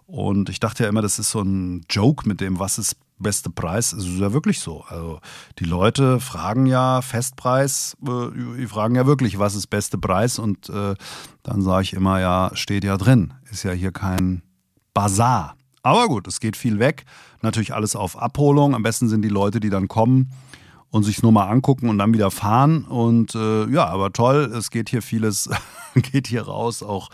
und 0.06 0.48
ich 0.48 0.58
dachte 0.58 0.82
ja 0.82 0.88
immer, 0.88 1.02
das 1.02 1.20
ist 1.20 1.30
so 1.30 1.40
ein 1.40 1.84
Joke 1.88 2.28
mit 2.28 2.40
dem, 2.40 2.58
was 2.58 2.78
ist 2.78 2.96
beste 3.20 3.48
Preis. 3.48 3.92
Es 3.92 4.04
ist 4.04 4.18
ja 4.18 4.32
wirklich 4.32 4.58
so. 4.58 4.82
Also 4.88 5.20
die 5.60 5.64
Leute 5.64 6.18
fragen 6.18 6.66
ja 6.66 7.00
Festpreis, 7.00 7.96
äh, 8.04 8.58
die 8.58 8.66
fragen 8.66 8.96
ja 8.96 9.06
wirklich, 9.06 9.38
was 9.38 9.54
ist 9.54 9.68
beste 9.68 9.98
Preis 9.98 10.40
und 10.40 10.68
äh, 10.68 10.96
dann 11.44 11.62
sage 11.62 11.84
ich 11.84 11.92
immer, 11.92 12.18
ja, 12.18 12.50
steht 12.54 12.82
ja 12.82 12.96
drin. 12.96 13.34
Ist 13.52 13.62
ja 13.62 13.70
hier 13.70 13.92
kein 13.92 14.42
Bazar. 14.94 15.54
Aber 15.84 16.08
gut, 16.08 16.26
es 16.26 16.40
geht 16.40 16.56
viel 16.56 16.78
weg. 16.78 17.04
Natürlich 17.42 17.74
alles 17.74 17.94
auf 17.94 18.20
Abholung. 18.20 18.74
Am 18.74 18.82
besten 18.82 19.08
sind 19.08 19.22
die 19.22 19.28
Leute, 19.28 19.60
die 19.60 19.70
dann 19.70 19.86
kommen 19.86 20.30
und 20.90 21.02
sich 21.02 21.22
nur 21.22 21.30
mal 21.30 21.46
angucken 21.46 21.90
und 21.90 21.98
dann 21.98 22.14
wieder 22.14 22.30
fahren. 22.30 22.84
Und 22.84 23.34
äh, 23.34 23.66
ja, 23.66 23.86
aber 23.86 24.12
toll, 24.12 24.50
es 24.56 24.70
geht 24.70 24.88
hier 24.88 25.02
vieles, 25.02 25.50
geht 25.94 26.26
hier 26.26 26.42
raus. 26.42 26.82
Auch 26.82 27.10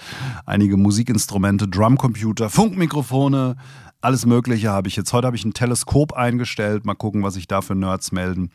einige 0.47 0.77
Musikinstrumente, 0.77 1.67
Drumcomputer, 1.67 2.49
Funkmikrofone, 2.49 3.57
alles 4.01 4.25
Mögliche 4.25 4.71
habe 4.71 4.87
ich 4.87 4.95
jetzt. 4.95 5.13
Heute 5.13 5.27
habe 5.27 5.37
ich 5.37 5.45
ein 5.45 5.53
Teleskop 5.53 6.13
eingestellt. 6.13 6.87
Mal 6.87 6.95
gucken, 6.95 7.25
was 7.25 7.35
sich 7.35 7.49
da 7.49 7.63
für 7.63 7.75
Nerds 7.75 8.13
melden. 8.13 8.51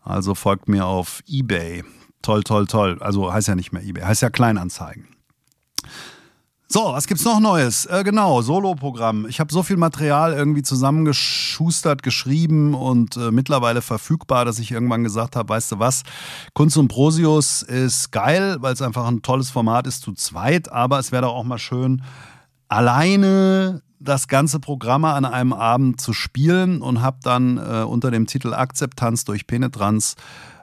Also 0.00 0.34
folgt 0.34 0.68
mir 0.68 0.86
auf 0.86 1.22
eBay. 1.28 1.84
Toll, 2.22 2.42
toll, 2.44 2.66
toll. 2.66 2.98
Also 3.00 3.30
heißt 3.30 3.48
ja 3.48 3.54
nicht 3.54 3.72
mehr 3.72 3.82
eBay, 3.82 4.04
heißt 4.04 4.22
ja 4.22 4.30
Kleinanzeigen. 4.30 5.19
So, 6.72 6.92
was 6.92 7.08
gibt's 7.08 7.24
noch 7.24 7.40
Neues? 7.40 7.84
Äh, 7.86 8.04
genau, 8.04 8.42
Solo-Programm. 8.42 9.26
Ich 9.28 9.40
habe 9.40 9.52
so 9.52 9.64
viel 9.64 9.76
Material 9.76 10.32
irgendwie 10.32 10.62
zusammengeschustert, 10.62 12.04
geschrieben 12.04 12.74
und 12.74 13.16
äh, 13.16 13.32
mittlerweile 13.32 13.82
verfügbar, 13.82 14.44
dass 14.44 14.60
ich 14.60 14.70
irgendwann 14.70 15.02
gesagt 15.02 15.34
habe, 15.34 15.48
weißt 15.48 15.72
du 15.72 15.80
was, 15.80 16.04
Kunst 16.54 16.76
und 16.76 16.86
Prosius 16.86 17.62
ist 17.62 18.12
geil, 18.12 18.58
weil 18.60 18.72
es 18.72 18.82
einfach 18.82 19.04
ein 19.08 19.22
tolles 19.22 19.50
Format 19.50 19.88
ist 19.88 20.02
zu 20.02 20.12
zweit, 20.12 20.70
aber 20.70 21.00
es 21.00 21.10
wäre 21.10 21.22
doch 21.22 21.34
auch 21.34 21.42
mal 21.42 21.58
schön, 21.58 22.04
alleine 22.68 23.82
das 23.98 24.28
ganze 24.28 24.60
Programm 24.60 25.04
an 25.04 25.24
einem 25.24 25.52
Abend 25.52 26.00
zu 26.00 26.12
spielen 26.12 26.82
und 26.82 27.02
habe 27.02 27.18
dann 27.24 27.58
äh, 27.58 27.82
unter 27.82 28.12
dem 28.12 28.28
Titel 28.28 28.54
Akzeptanz 28.54 29.24
durch 29.24 29.48
Penetranz 29.48 30.14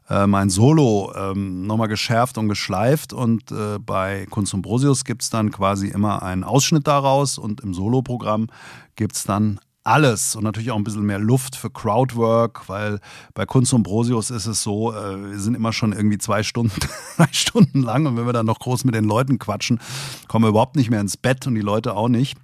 äh, 0.10 0.28
mein 0.28 0.50
Solo 0.50 1.14
ähm, 1.16 1.66
nochmal 1.68 1.88
geschärft 1.88 2.38
und 2.38 2.50
geschleift. 2.50 3.14
Und 3.14 3.52
äh, 3.52 3.80
bei 3.80 4.26
Kunst 4.30 4.54
und 4.54 4.62
Brosius 4.62 5.04
gibt 5.04 5.24
es 5.24 5.30
dann 5.30 5.52
quasi 5.52 5.88
immer 5.88 6.24
einen 6.24 6.44
Ausschnitt 6.44 6.88
daraus 6.88 7.38
und 7.38 7.62
im 7.62 7.74
Solo-Programm 7.74 8.48
gibt 8.96 9.16
es 9.16 9.24
dann 9.24 9.60
alles 9.88 10.36
und 10.36 10.44
natürlich 10.44 10.70
auch 10.72 10.76
ein 10.76 10.84
bisschen 10.84 11.06
mehr 11.06 11.18
Luft 11.18 11.56
für 11.56 11.70
Crowdwork, 11.70 12.68
weil 12.68 13.00
bei 13.34 13.46
Kunst 13.46 13.74
und 13.74 13.84
Brosius 13.84 14.30
ist 14.30 14.46
es 14.46 14.62
so, 14.62 14.94
äh, 14.94 15.32
wir 15.32 15.40
sind 15.40 15.56
immer 15.56 15.72
schon 15.72 15.94
irgendwie 15.94 16.18
zwei 16.18 16.44
Stunden, 16.44 16.78
drei 17.18 17.30
Stunden 17.32 17.82
lang 17.82 18.06
und 18.06 18.18
wenn 18.18 18.26
wir 18.26 18.34
dann 18.34 18.46
noch 18.46 18.60
groß 18.60 18.84
mit 18.84 18.96
den 18.96 19.06
Leuten 19.06 19.40
quatschen, 19.40 19.80
kommen 20.28 20.44
wir 20.44 20.50
überhaupt 20.50 20.76
nicht 20.76 20.90
mehr 20.90 21.00
ins 21.00 21.16
Bett 21.16 21.48
und 21.48 21.56
die 21.56 21.62
Leute 21.62 21.96
auch 21.96 22.10
nicht. 22.10 22.38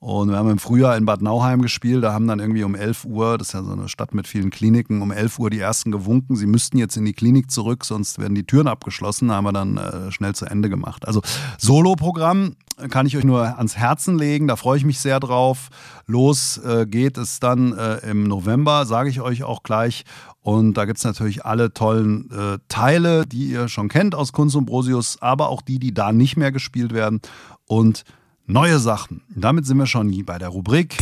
Und 0.00 0.30
wir 0.30 0.36
haben 0.36 0.48
im 0.48 0.58
Frühjahr 0.58 0.96
in 0.96 1.06
Bad 1.06 1.22
Nauheim 1.22 1.60
gespielt. 1.60 2.04
Da 2.04 2.12
haben 2.12 2.28
dann 2.28 2.38
irgendwie 2.38 2.62
um 2.62 2.76
11 2.76 3.04
Uhr, 3.04 3.36
das 3.36 3.48
ist 3.48 3.54
ja 3.54 3.64
so 3.64 3.72
eine 3.72 3.88
Stadt 3.88 4.14
mit 4.14 4.28
vielen 4.28 4.50
Kliniken, 4.50 5.02
um 5.02 5.10
11 5.10 5.40
Uhr 5.40 5.50
die 5.50 5.58
ersten 5.58 5.90
gewunken. 5.90 6.36
Sie 6.36 6.46
müssten 6.46 6.78
jetzt 6.78 6.96
in 6.96 7.04
die 7.04 7.14
Klinik 7.14 7.50
zurück, 7.50 7.84
sonst 7.84 8.20
werden 8.20 8.36
die 8.36 8.44
Türen 8.44 8.68
abgeschlossen. 8.68 9.28
Da 9.28 9.34
haben 9.34 9.44
wir 9.44 9.52
dann 9.52 9.76
äh, 9.76 10.12
schnell 10.12 10.36
zu 10.36 10.46
Ende 10.46 10.68
gemacht. 10.68 11.06
Also 11.08 11.20
Solo-Programm 11.58 12.54
kann 12.90 13.06
ich 13.06 13.16
euch 13.16 13.24
nur 13.24 13.58
ans 13.58 13.76
Herzen 13.76 14.16
legen. 14.16 14.46
Da 14.46 14.54
freue 14.54 14.78
ich 14.78 14.84
mich 14.84 15.00
sehr 15.00 15.18
drauf. 15.18 15.68
Los 16.06 16.58
äh, 16.58 16.86
geht 16.86 17.18
es 17.18 17.40
dann 17.40 17.76
äh, 17.76 17.96
im 18.08 18.22
November, 18.22 18.86
sage 18.86 19.10
ich 19.10 19.20
euch 19.20 19.42
auch 19.42 19.64
gleich. 19.64 20.04
Und 20.42 20.74
da 20.74 20.84
gibt 20.84 20.98
es 20.98 21.04
natürlich 21.04 21.44
alle 21.44 21.74
tollen 21.74 22.30
äh, 22.30 22.58
Teile, 22.68 23.26
die 23.26 23.50
ihr 23.50 23.66
schon 23.66 23.88
kennt 23.88 24.14
aus 24.14 24.32
Kunst 24.32 24.54
und 24.54 24.66
Brosius, 24.66 25.20
aber 25.20 25.48
auch 25.48 25.60
die, 25.60 25.80
die 25.80 25.92
da 25.92 26.12
nicht 26.12 26.36
mehr 26.36 26.52
gespielt 26.52 26.94
werden. 26.94 27.20
Und 27.66 28.04
neue 28.48 28.78
Sachen. 28.78 29.22
Damit 29.28 29.66
sind 29.66 29.78
wir 29.78 29.86
schon 29.86 30.24
bei 30.24 30.38
der 30.38 30.48
Rubrik 30.48 30.96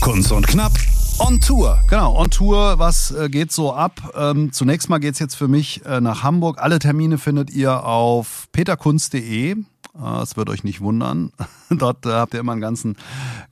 Kunst 0.00 0.32
und 0.32 0.46
Knapp 0.46 0.72
on 1.18 1.40
Tour. 1.40 1.80
Genau, 1.88 2.16
on 2.18 2.28
Tour, 2.30 2.78
was 2.78 3.12
äh, 3.12 3.28
geht 3.28 3.52
so 3.52 3.72
ab? 3.72 4.12
Ähm, 4.16 4.52
zunächst 4.52 4.90
mal 4.90 4.98
geht 4.98 5.14
es 5.14 5.20
jetzt 5.20 5.36
für 5.36 5.48
mich 5.48 5.84
äh, 5.86 6.00
nach 6.00 6.22
Hamburg. 6.22 6.60
Alle 6.60 6.78
Termine 6.78 7.18
findet 7.18 7.50
ihr 7.50 7.84
auf 7.84 8.48
peterkunst.de. 8.52 9.56
Ah, 9.96 10.22
es 10.24 10.36
wird 10.36 10.50
euch 10.50 10.64
nicht 10.64 10.80
wundern. 10.80 11.30
Dort 11.70 12.04
äh, 12.04 12.10
habt 12.10 12.34
ihr 12.34 12.40
immer 12.40 12.50
einen 12.50 12.60
ganzen, 12.60 12.96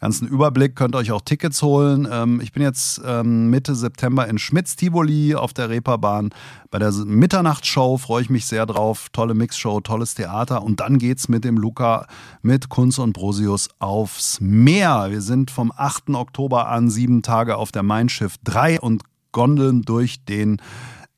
ganzen 0.01 0.27
Überblick, 0.27 0.75
könnt 0.75 0.97
euch 0.97 1.13
auch 1.13 1.21
Tickets 1.21 1.63
holen. 1.63 2.09
Ähm, 2.11 2.41
ich 2.41 2.51
bin 2.51 2.65
jetzt 2.65 3.01
ähm, 3.07 3.49
Mitte 3.49 3.77
September 3.77 4.27
in 4.27 4.39
Schmitz-Tivoli 4.39 5.37
auf 5.37 5.53
der 5.53 5.71
Reeperbahn 5.71 6.31
bei 6.73 6.81
der 6.81 6.91
Mitternachtsshow. 6.91 7.97
Freue 7.97 8.23
ich 8.23 8.31
mich 8.31 8.47
sehr 8.47 8.67
drauf. 8.67 9.07
Tolle 9.13 9.35
Mixshow, 9.35 9.81
tolles 9.83 10.17
Theater. 10.17 10.65
Und 10.65 10.81
dann 10.81 10.99
geht's 10.99 11.29
mit 11.29 11.45
dem 11.45 11.57
Luca, 11.57 12.09
mit 12.43 12.69
Kunz 12.69 12.99
und 12.99 13.13
Brosius 13.13 13.69
aufs 13.79 14.41
Meer. 14.41 15.07
Wir 15.11 15.21
sind 15.21 15.53
vom 15.53 15.73
8. 15.77 16.11
Oktober 16.11 16.67
an 16.69 16.91
sieben 16.91 17.23
Tage 17.23 17.57
auf 17.57 17.71
der 17.71 17.85
Mein 17.85 18.09
Schiff 18.09 18.35
3 18.43 18.81
und 18.81 19.05
gondeln 19.31 19.83
durch 19.83 20.25
den 20.25 20.61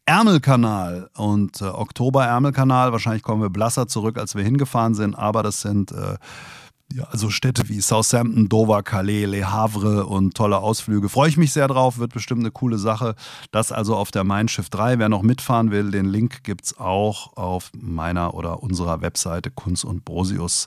Ärmelkanal 0.06 1.08
und 1.16 1.60
äh, 1.60 1.64
Oktober 1.64 2.24
Ärmelkanal. 2.26 2.92
Wahrscheinlich 2.92 3.22
kommen 3.22 3.42
wir 3.42 3.50
blasser 3.50 3.86
zurück, 3.86 4.18
als 4.18 4.34
wir 4.34 4.42
hingefahren 4.44 4.94
sind, 4.94 5.14
aber 5.14 5.42
das 5.42 5.60
sind 5.62 5.92
äh, 5.92 6.16
ja, 6.92 7.04
also 7.04 7.30
Städte 7.30 7.68
wie 7.68 7.80
Southampton, 7.80 8.48
Dover, 8.48 8.82
Calais, 8.82 9.24
Le 9.24 9.50
Havre 9.50 10.06
und 10.06 10.34
tolle 10.34 10.58
Ausflüge. 10.58 11.08
Freue 11.08 11.28
ich 11.28 11.36
mich 11.36 11.52
sehr 11.52 11.66
drauf, 11.66 11.98
wird 11.98 12.12
bestimmt 12.12 12.40
eine 12.40 12.50
coole 12.50 12.78
Sache. 12.78 13.14
Das 13.50 13.72
also 13.72 13.96
auf 13.96 14.10
der 14.10 14.24
Mein 14.24 14.48
Schiff 14.48 14.68
3. 14.68 14.98
Wer 14.98 15.08
noch 15.08 15.22
mitfahren 15.22 15.70
will, 15.70 15.90
den 15.90 16.06
Link 16.06 16.44
gibt 16.44 16.66
es 16.66 16.78
auch 16.78 17.36
auf 17.36 17.70
meiner 17.74 18.34
oder 18.34 18.62
unserer 18.62 19.00
Webseite 19.00 19.50
Kunst 19.50 19.84
und 19.84 20.04
Brosius 20.04 20.66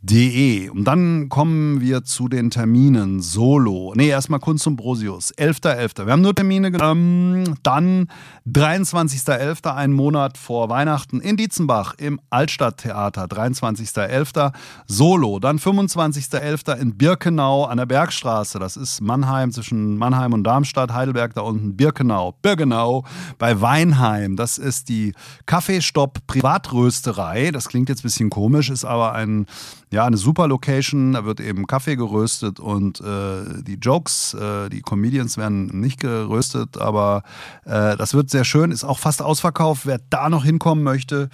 De. 0.00 0.68
Und 0.70 0.84
dann 0.84 1.28
kommen 1.28 1.80
wir 1.80 2.04
zu 2.04 2.28
den 2.28 2.50
Terminen. 2.50 3.20
Solo. 3.20 3.92
Nee, 3.96 4.10
erstmal 4.10 4.38
Kunst 4.38 4.64
und 4.68 4.76
Brosius. 4.76 5.34
11.11. 5.34 5.76
.11. 5.76 6.06
Wir 6.06 6.12
haben 6.12 6.22
nur 6.22 6.36
Termine 6.36 6.70
genommen. 6.70 7.58
Dann 7.64 8.06
23.11. 8.46 9.74
ein 9.74 9.92
Monat 9.92 10.38
vor 10.38 10.68
Weihnachten 10.68 11.20
in 11.20 11.36
Dietzenbach 11.36 11.94
im 11.98 12.20
Altstadttheater. 12.30 13.24
23.11. 13.24 14.52
Solo. 14.86 15.40
Dann 15.40 15.58
25.11. 15.58 16.76
in 16.76 16.96
Birkenau 16.96 17.64
an 17.64 17.78
der 17.78 17.86
Bergstraße. 17.86 18.60
Das 18.60 18.76
ist 18.76 19.00
Mannheim 19.00 19.50
zwischen 19.50 19.98
Mannheim 19.98 20.32
und 20.32 20.44
Darmstadt. 20.44 20.92
Heidelberg 20.92 21.34
da 21.34 21.40
unten. 21.40 21.76
Birkenau. 21.76 22.36
Birkenau 22.40 23.04
bei 23.38 23.60
Weinheim. 23.60 24.36
Das 24.36 24.58
ist 24.58 24.90
die 24.90 25.12
Kaffeestopp 25.46 26.24
Privatrösterei. 26.28 27.50
Das 27.50 27.68
klingt 27.68 27.88
jetzt 27.88 28.00
ein 28.00 28.02
bisschen 28.04 28.30
komisch, 28.30 28.70
ist 28.70 28.84
aber 28.84 29.14
ein 29.14 29.46
ja, 29.90 30.04
eine 30.04 30.16
super 30.16 30.48
Location, 30.48 31.12
da 31.12 31.24
wird 31.24 31.40
eben 31.40 31.66
Kaffee 31.66 31.96
geröstet 31.96 32.60
und 32.60 33.00
äh, 33.00 33.62
die 33.62 33.78
Jokes, 33.80 34.34
äh, 34.34 34.68
die 34.68 34.82
Comedians 34.82 35.36
werden 35.36 35.66
nicht 35.80 36.00
geröstet, 36.00 36.78
aber 36.78 37.22
äh, 37.64 37.96
das 37.96 38.12
wird 38.14 38.30
sehr 38.30 38.44
schön, 38.44 38.70
ist 38.70 38.84
auch 38.84 38.98
fast 38.98 39.22
ausverkauft. 39.22 39.86
Wer 39.86 40.00
da 40.10 40.28
noch 40.28 40.44
hinkommen 40.44 40.84
möchte, 40.84 41.30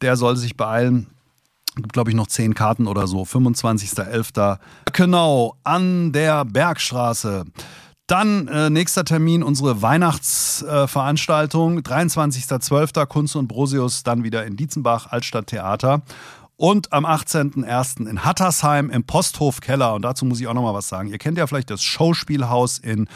der 0.00 0.16
soll 0.16 0.36
sich 0.36 0.56
beeilen. 0.56 1.08
Gibt, 1.74 1.92
glaube 1.92 2.10
ich, 2.10 2.16
noch 2.16 2.28
zehn 2.28 2.54
Karten 2.54 2.86
oder 2.86 3.06
so. 3.06 3.22
25.11. 3.22 4.58
Genau, 4.92 5.56
an 5.62 6.12
der 6.12 6.44
Bergstraße. 6.46 7.44
Dann 8.06 8.46
äh, 8.48 8.70
nächster 8.70 9.04
Termin, 9.04 9.42
unsere 9.42 9.82
Weihnachtsveranstaltung, 9.82 11.78
äh, 11.78 11.82
23.12. 11.82 13.04
Kunst 13.06 13.34
und 13.34 13.48
Brosius, 13.48 14.04
dann 14.04 14.22
wieder 14.22 14.46
in 14.46 14.56
Dietzenbach, 14.56 15.08
Altstadttheater 15.10 16.02
und 16.56 16.92
am 16.92 17.04
18.01. 17.04 18.08
in 18.08 18.24
Hattersheim 18.24 18.90
im 18.90 19.04
Posthofkeller. 19.04 19.94
Und 19.94 20.02
dazu 20.02 20.24
muss 20.24 20.40
ich 20.40 20.46
auch 20.46 20.54
noch 20.54 20.62
mal 20.62 20.74
was 20.74 20.88
sagen. 20.88 21.08
Ihr 21.08 21.18
kennt 21.18 21.38
ja 21.38 21.46
vielleicht 21.46 21.70
das 21.70 21.82
Schauspielhaus 21.82 22.78
in 22.78 23.08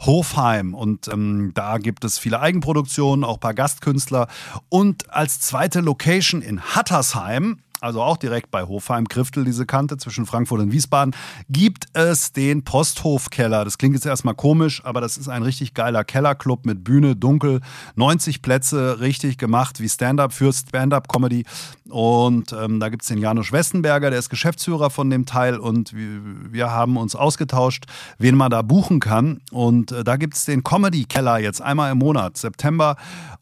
Hofheim 0.00 0.74
und 0.74 1.08
ähm, 1.08 1.52
da 1.54 1.78
gibt 1.78 2.04
es 2.04 2.18
viele 2.18 2.40
Eigenproduktionen, 2.40 3.24
auch 3.24 3.34
ein 3.34 3.40
paar 3.40 3.54
Gastkünstler. 3.54 4.28
Und 4.68 5.10
als 5.10 5.40
zweite 5.40 5.80
Location 5.80 6.42
in 6.42 6.60
Hattersheim 6.60 7.60
also 7.84 8.02
auch 8.02 8.16
direkt 8.16 8.50
bei 8.50 8.64
Hofheim, 8.64 9.04
Griftel, 9.04 9.44
diese 9.44 9.66
Kante 9.66 9.98
zwischen 9.98 10.24
Frankfurt 10.24 10.60
und 10.60 10.72
Wiesbaden, 10.72 11.14
gibt 11.50 11.84
es 11.92 12.32
den 12.32 12.64
Posthofkeller. 12.64 13.64
Das 13.64 13.76
klingt 13.76 13.94
jetzt 13.94 14.06
erstmal 14.06 14.34
komisch, 14.34 14.82
aber 14.84 15.02
das 15.02 15.18
ist 15.18 15.28
ein 15.28 15.42
richtig 15.42 15.74
geiler 15.74 16.02
Kellerclub 16.02 16.64
mit 16.64 16.82
Bühne, 16.82 17.14
dunkel, 17.14 17.60
90 17.96 18.40
Plätze, 18.40 19.00
richtig 19.00 19.36
gemacht 19.36 19.80
wie 19.80 19.88
Stand-up 19.88 20.32
für 20.32 20.50
Stand-up-Comedy. 20.52 21.44
Und 21.90 22.54
ähm, 22.54 22.80
da 22.80 22.88
gibt 22.88 23.02
es 23.02 23.08
den 23.08 23.18
Janusz 23.18 23.52
Westenberger, 23.52 24.08
der 24.08 24.18
ist 24.18 24.30
Geschäftsführer 24.30 24.88
von 24.88 25.10
dem 25.10 25.26
Teil 25.26 25.58
und 25.58 25.92
wir, 25.94 26.70
haben 26.70 26.96
uns 26.96 27.14
ausgetauscht, 27.14 27.84
wen 28.18 28.36
man 28.36 28.50
da 28.50 28.62
buchen 28.62 28.98
kann. 28.98 29.42
Und 29.52 29.92
äh, 29.92 30.02
da 30.02 30.16
gibt 30.16 30.34
es 30.34 30.46
den 30.46 30.64
Comedy-Keller 30.64 31.38
jetzt 31.38 31.60
einmal 31.60 31.92
im 31.92 31.98
Monat, 31.98 32.38
September, 32.38 32.96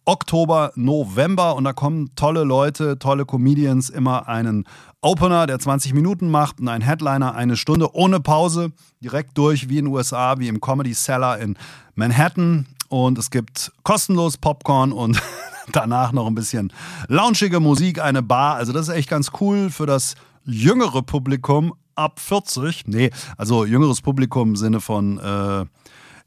Oktober, 0.05 0.72
November 0.74 1.55
und 1.55 1.62
da 1.62 1.72
kommen 1.72 2.11
tolle 2.16 2.42
Leute, 2.42 2.98
tolle 2.98 3.24
Comedians 3.24 3.88
immer 3.88 4.28
einen 4.33 4.64
Opener, 5.01 5.47
der 5.47 5.59
20 5.59 5.95
Minuten 5.95 6.31
macht 6.31 6.61
und 6.61 6.68
ein 6.68 6.81
Headliner 6.81 7.35
eine 7.35 7.57
Stunde 7.57 7.95
ohne 7.95 8.21
Pause, 8.21 8.73
direkt 9.01 9.37
durch 9.38 9.68
wie 9.68 9.79
in 9.79 9.85
den 9.85 9.95
USA, 9.95 10.38
wie 10.38 10.49
im 10.49 10.61
Comedy 10.61 10.95
Cellar 10.95 11.38
in 11.38 11.57
Manhattan. 11.95 12.66
Und 12.88 13.18
es 13.18 13.31
gibt 13.31 13.73
kostenlos 13.85 14.38
Popcorn 14.38 14.92
und 14.92 15.21
danach 15.73 16.12
noch 16.12 16.27
ein 16.27 16.35
bisschen 16.35 16.73
launchige 17.09 17.61
Musik, 17.61 18.01
eine 18.01 18.23
Bar. 18.23 18.57
Also 18.57 18.73
das 18.73 18.88
ist 18.88 18.95
echt 18.95 19.11
ganz 19.11 19.31
cool 19.40 19.71
für 19.71 19.87
das 19.87 20.14
jüngere 20.45 21.03
Publikum 21.03 21.75
ab 21.95 22.21
40. 22.21 22.85
Nee, 22.87 23.11
also 23.37 23.64
jüngeres 23.64 24.01
Publikum 24.01 24.51
im 24.51 24.57
Sinne 24.57 24.81
von, 24.81 25.18
äh, 25.18 25.64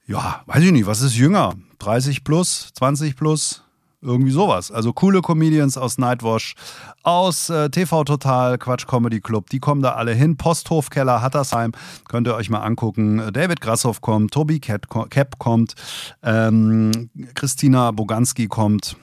ja, 0.08 0.44
weiß 0.46 0.63
ich 0.63 0.72
nicht, 0.72 0.86
was 0.86 1.02
ist 1.02 1.15
jünger? 1.15 1.54
30 1.80 2.24
plus, 2.24 2.72
20 2.74 3.15
plus? 3.15 3.64
Irgendwie 4.06 4.32
sowas. 4.32 4.72
Also 4.72 4.94
coole 4.94 5.22
Comedians 5.22 5.78
aus 5.78 5.98
Nightwash, 5.98 6.54
aus 7.02 7.50
äh, 7.50 7.70
TV 7.70 8.04
Total, 8.04 8.58
Quatsch 8.60 8.86
Comedy 8.86 9.20
Club, 9.20 9.50
die 9.50 9.60
kommen 9.60 9.82
da 9.82 9.94
alle 9.94 10.13
hin. 10.13 10.38
Posthofkeller, 10.38 11.22
Hattersheim, 11.22 11.72
könnt 12.08 12.28
ihr 12.28 12.36
euch 12.36 12.52
mal 12.52 12.62
angucken. 12.62 13.22
David 13.34 13.62
Grasshoff 13.62 14.02
kommt, 14.02 14.32
Tobi 14.32 14.60
Cap 14.60 15.39
kommt, 15.39 15.74
ähm, 16.22 17.10
Christina 17.34 17.89
Boganski 17.91 18.48
kommt. 18.48 18.96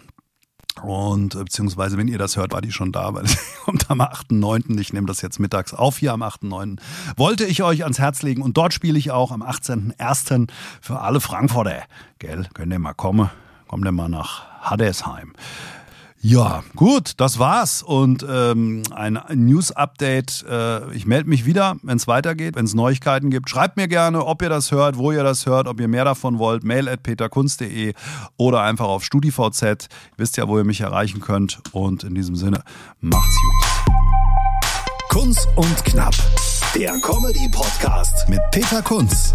Und 0.81 1.35
äh, 1.35 1.45
beziehungsweise, 1.45 1.99
wenn 1.99 2.09
ihr 2.09 2.19
das 2.19 2.37
hört, 2.37 2.53
war 2.53 2.62
die 2.62 2.73
schon 2.73 2.93
da, 2.93 3.12
weil 3.12 3.27
sie 3.27 3.37
kommt 3.65 3.91
am 3.91 4.01
8.9. 4.01 4.79
Ich 4.79 4.93
nehme 4.93 5.09
das 5.09 5.21
jetzt 5.21 5.41
mittags 5.41 5.75
auf 5.75 5.99
hier 5.99 6.12
am 6.12 6.23
8.9. 6.23 6.79
Wollte 7.17 7.45
ich 7.45 7.62
euch 7.62 7.83
ans 7.83 7.99
Herz 7.99 8.23
legen 8.23 8.43
und 8.43 8.57
dort 8.57 8.73
spiele 8.73 8.99
ich 8.99 9.11
auch 9.11 9.33
am 9.33 9.43
18.1. 9.43 10.49
für 10.81 11.01
alle 11.01 11.21
Frankfurter. 11.21 11.83
Gell, 12.19 12.47
könnt 12.55 12.73
ihr 12.73 12.79
mal 12.79 12.95
kommen. 12.95 13.31
Kommt 13.72 13.87
ihr 13.87 13.92
mal 13.92 14.11
nach 14.11 14.42
Haddesheim. 14.61 15.32
Ja, 16.20 16.62
gut, 16.76 17.14
das 17.16 17.38
war's. 17.38 17.82
Und 17.82 18.22
ähm, 18.28 18.82
ein 18.94 19.18
News-Update. 19.32 20.44
Äh, 20.46 20.92
ich 20.92 21.06
melde 21.06 21.30
mich 21.30 21.46
wieder, 21.46 21.76
wenn 21.82 21.96
es 21.96 22.06
weitergeht, 22.06 22.54
wenn 22.54 22.66
es 22.66 22.74
Neuigkeiten 22.74 23.30
gibt. 23.30 23.48
Schreibt 23.48 23.78
mir 23.78 23.88
gerne, 23.88 24.26
ob 24.26 24.42
ihr 24.42 24.50
das 24.50 24.72
hört, 24.72 24.98
wo 24.98 25.11
ihr 25.11 25.22
das 25.22 25.46
hört, 25.46 25.68
ob 25.68 25.80
ihr 25.80 25.88
mehr 25.88 26.04
davon 26.04 26.38
wollt. 26.38 26.64
Mail 26.64 26.87
at 26.87 27.02
peterkunst.de 27.02 27.94
oder 28.37 28.61
einfach 28.61 28.88
auf 28.88 29.04
StudiVZ. 29.04 29.62
Ihr 29.62 29.78
wisst 30.18 30.37
ja, 30.37 30.46
wo 30.48 30.58
ihr 30.58 30.64
mich 30.64 30.82
erreichen 30.82 31.22
könnt. 31.22 31.62
Und 31.72 32.04
in 32.04 32.14
diesem 32.14 32.37
Sinne, 32.37 32.62
macht's 33.00 33.38
gut. 33.40 33.94
Kunz 35.08 35.48
und 35.56 35.82
Knapp. 35.87 36.14
Der 36.74 36.92
Comedy-Podcast 37.00 38.28
mit 38.28 38.42
Peter 38.50 38.82
Kunz. 38.82 39.35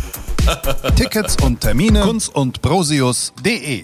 Tickets 0.95 1.37
und 1.43 1.61
Termine 1.61 2.01
kunz 2.01 2.27
und 2.27 2.61
brosius.de 2.61 3.79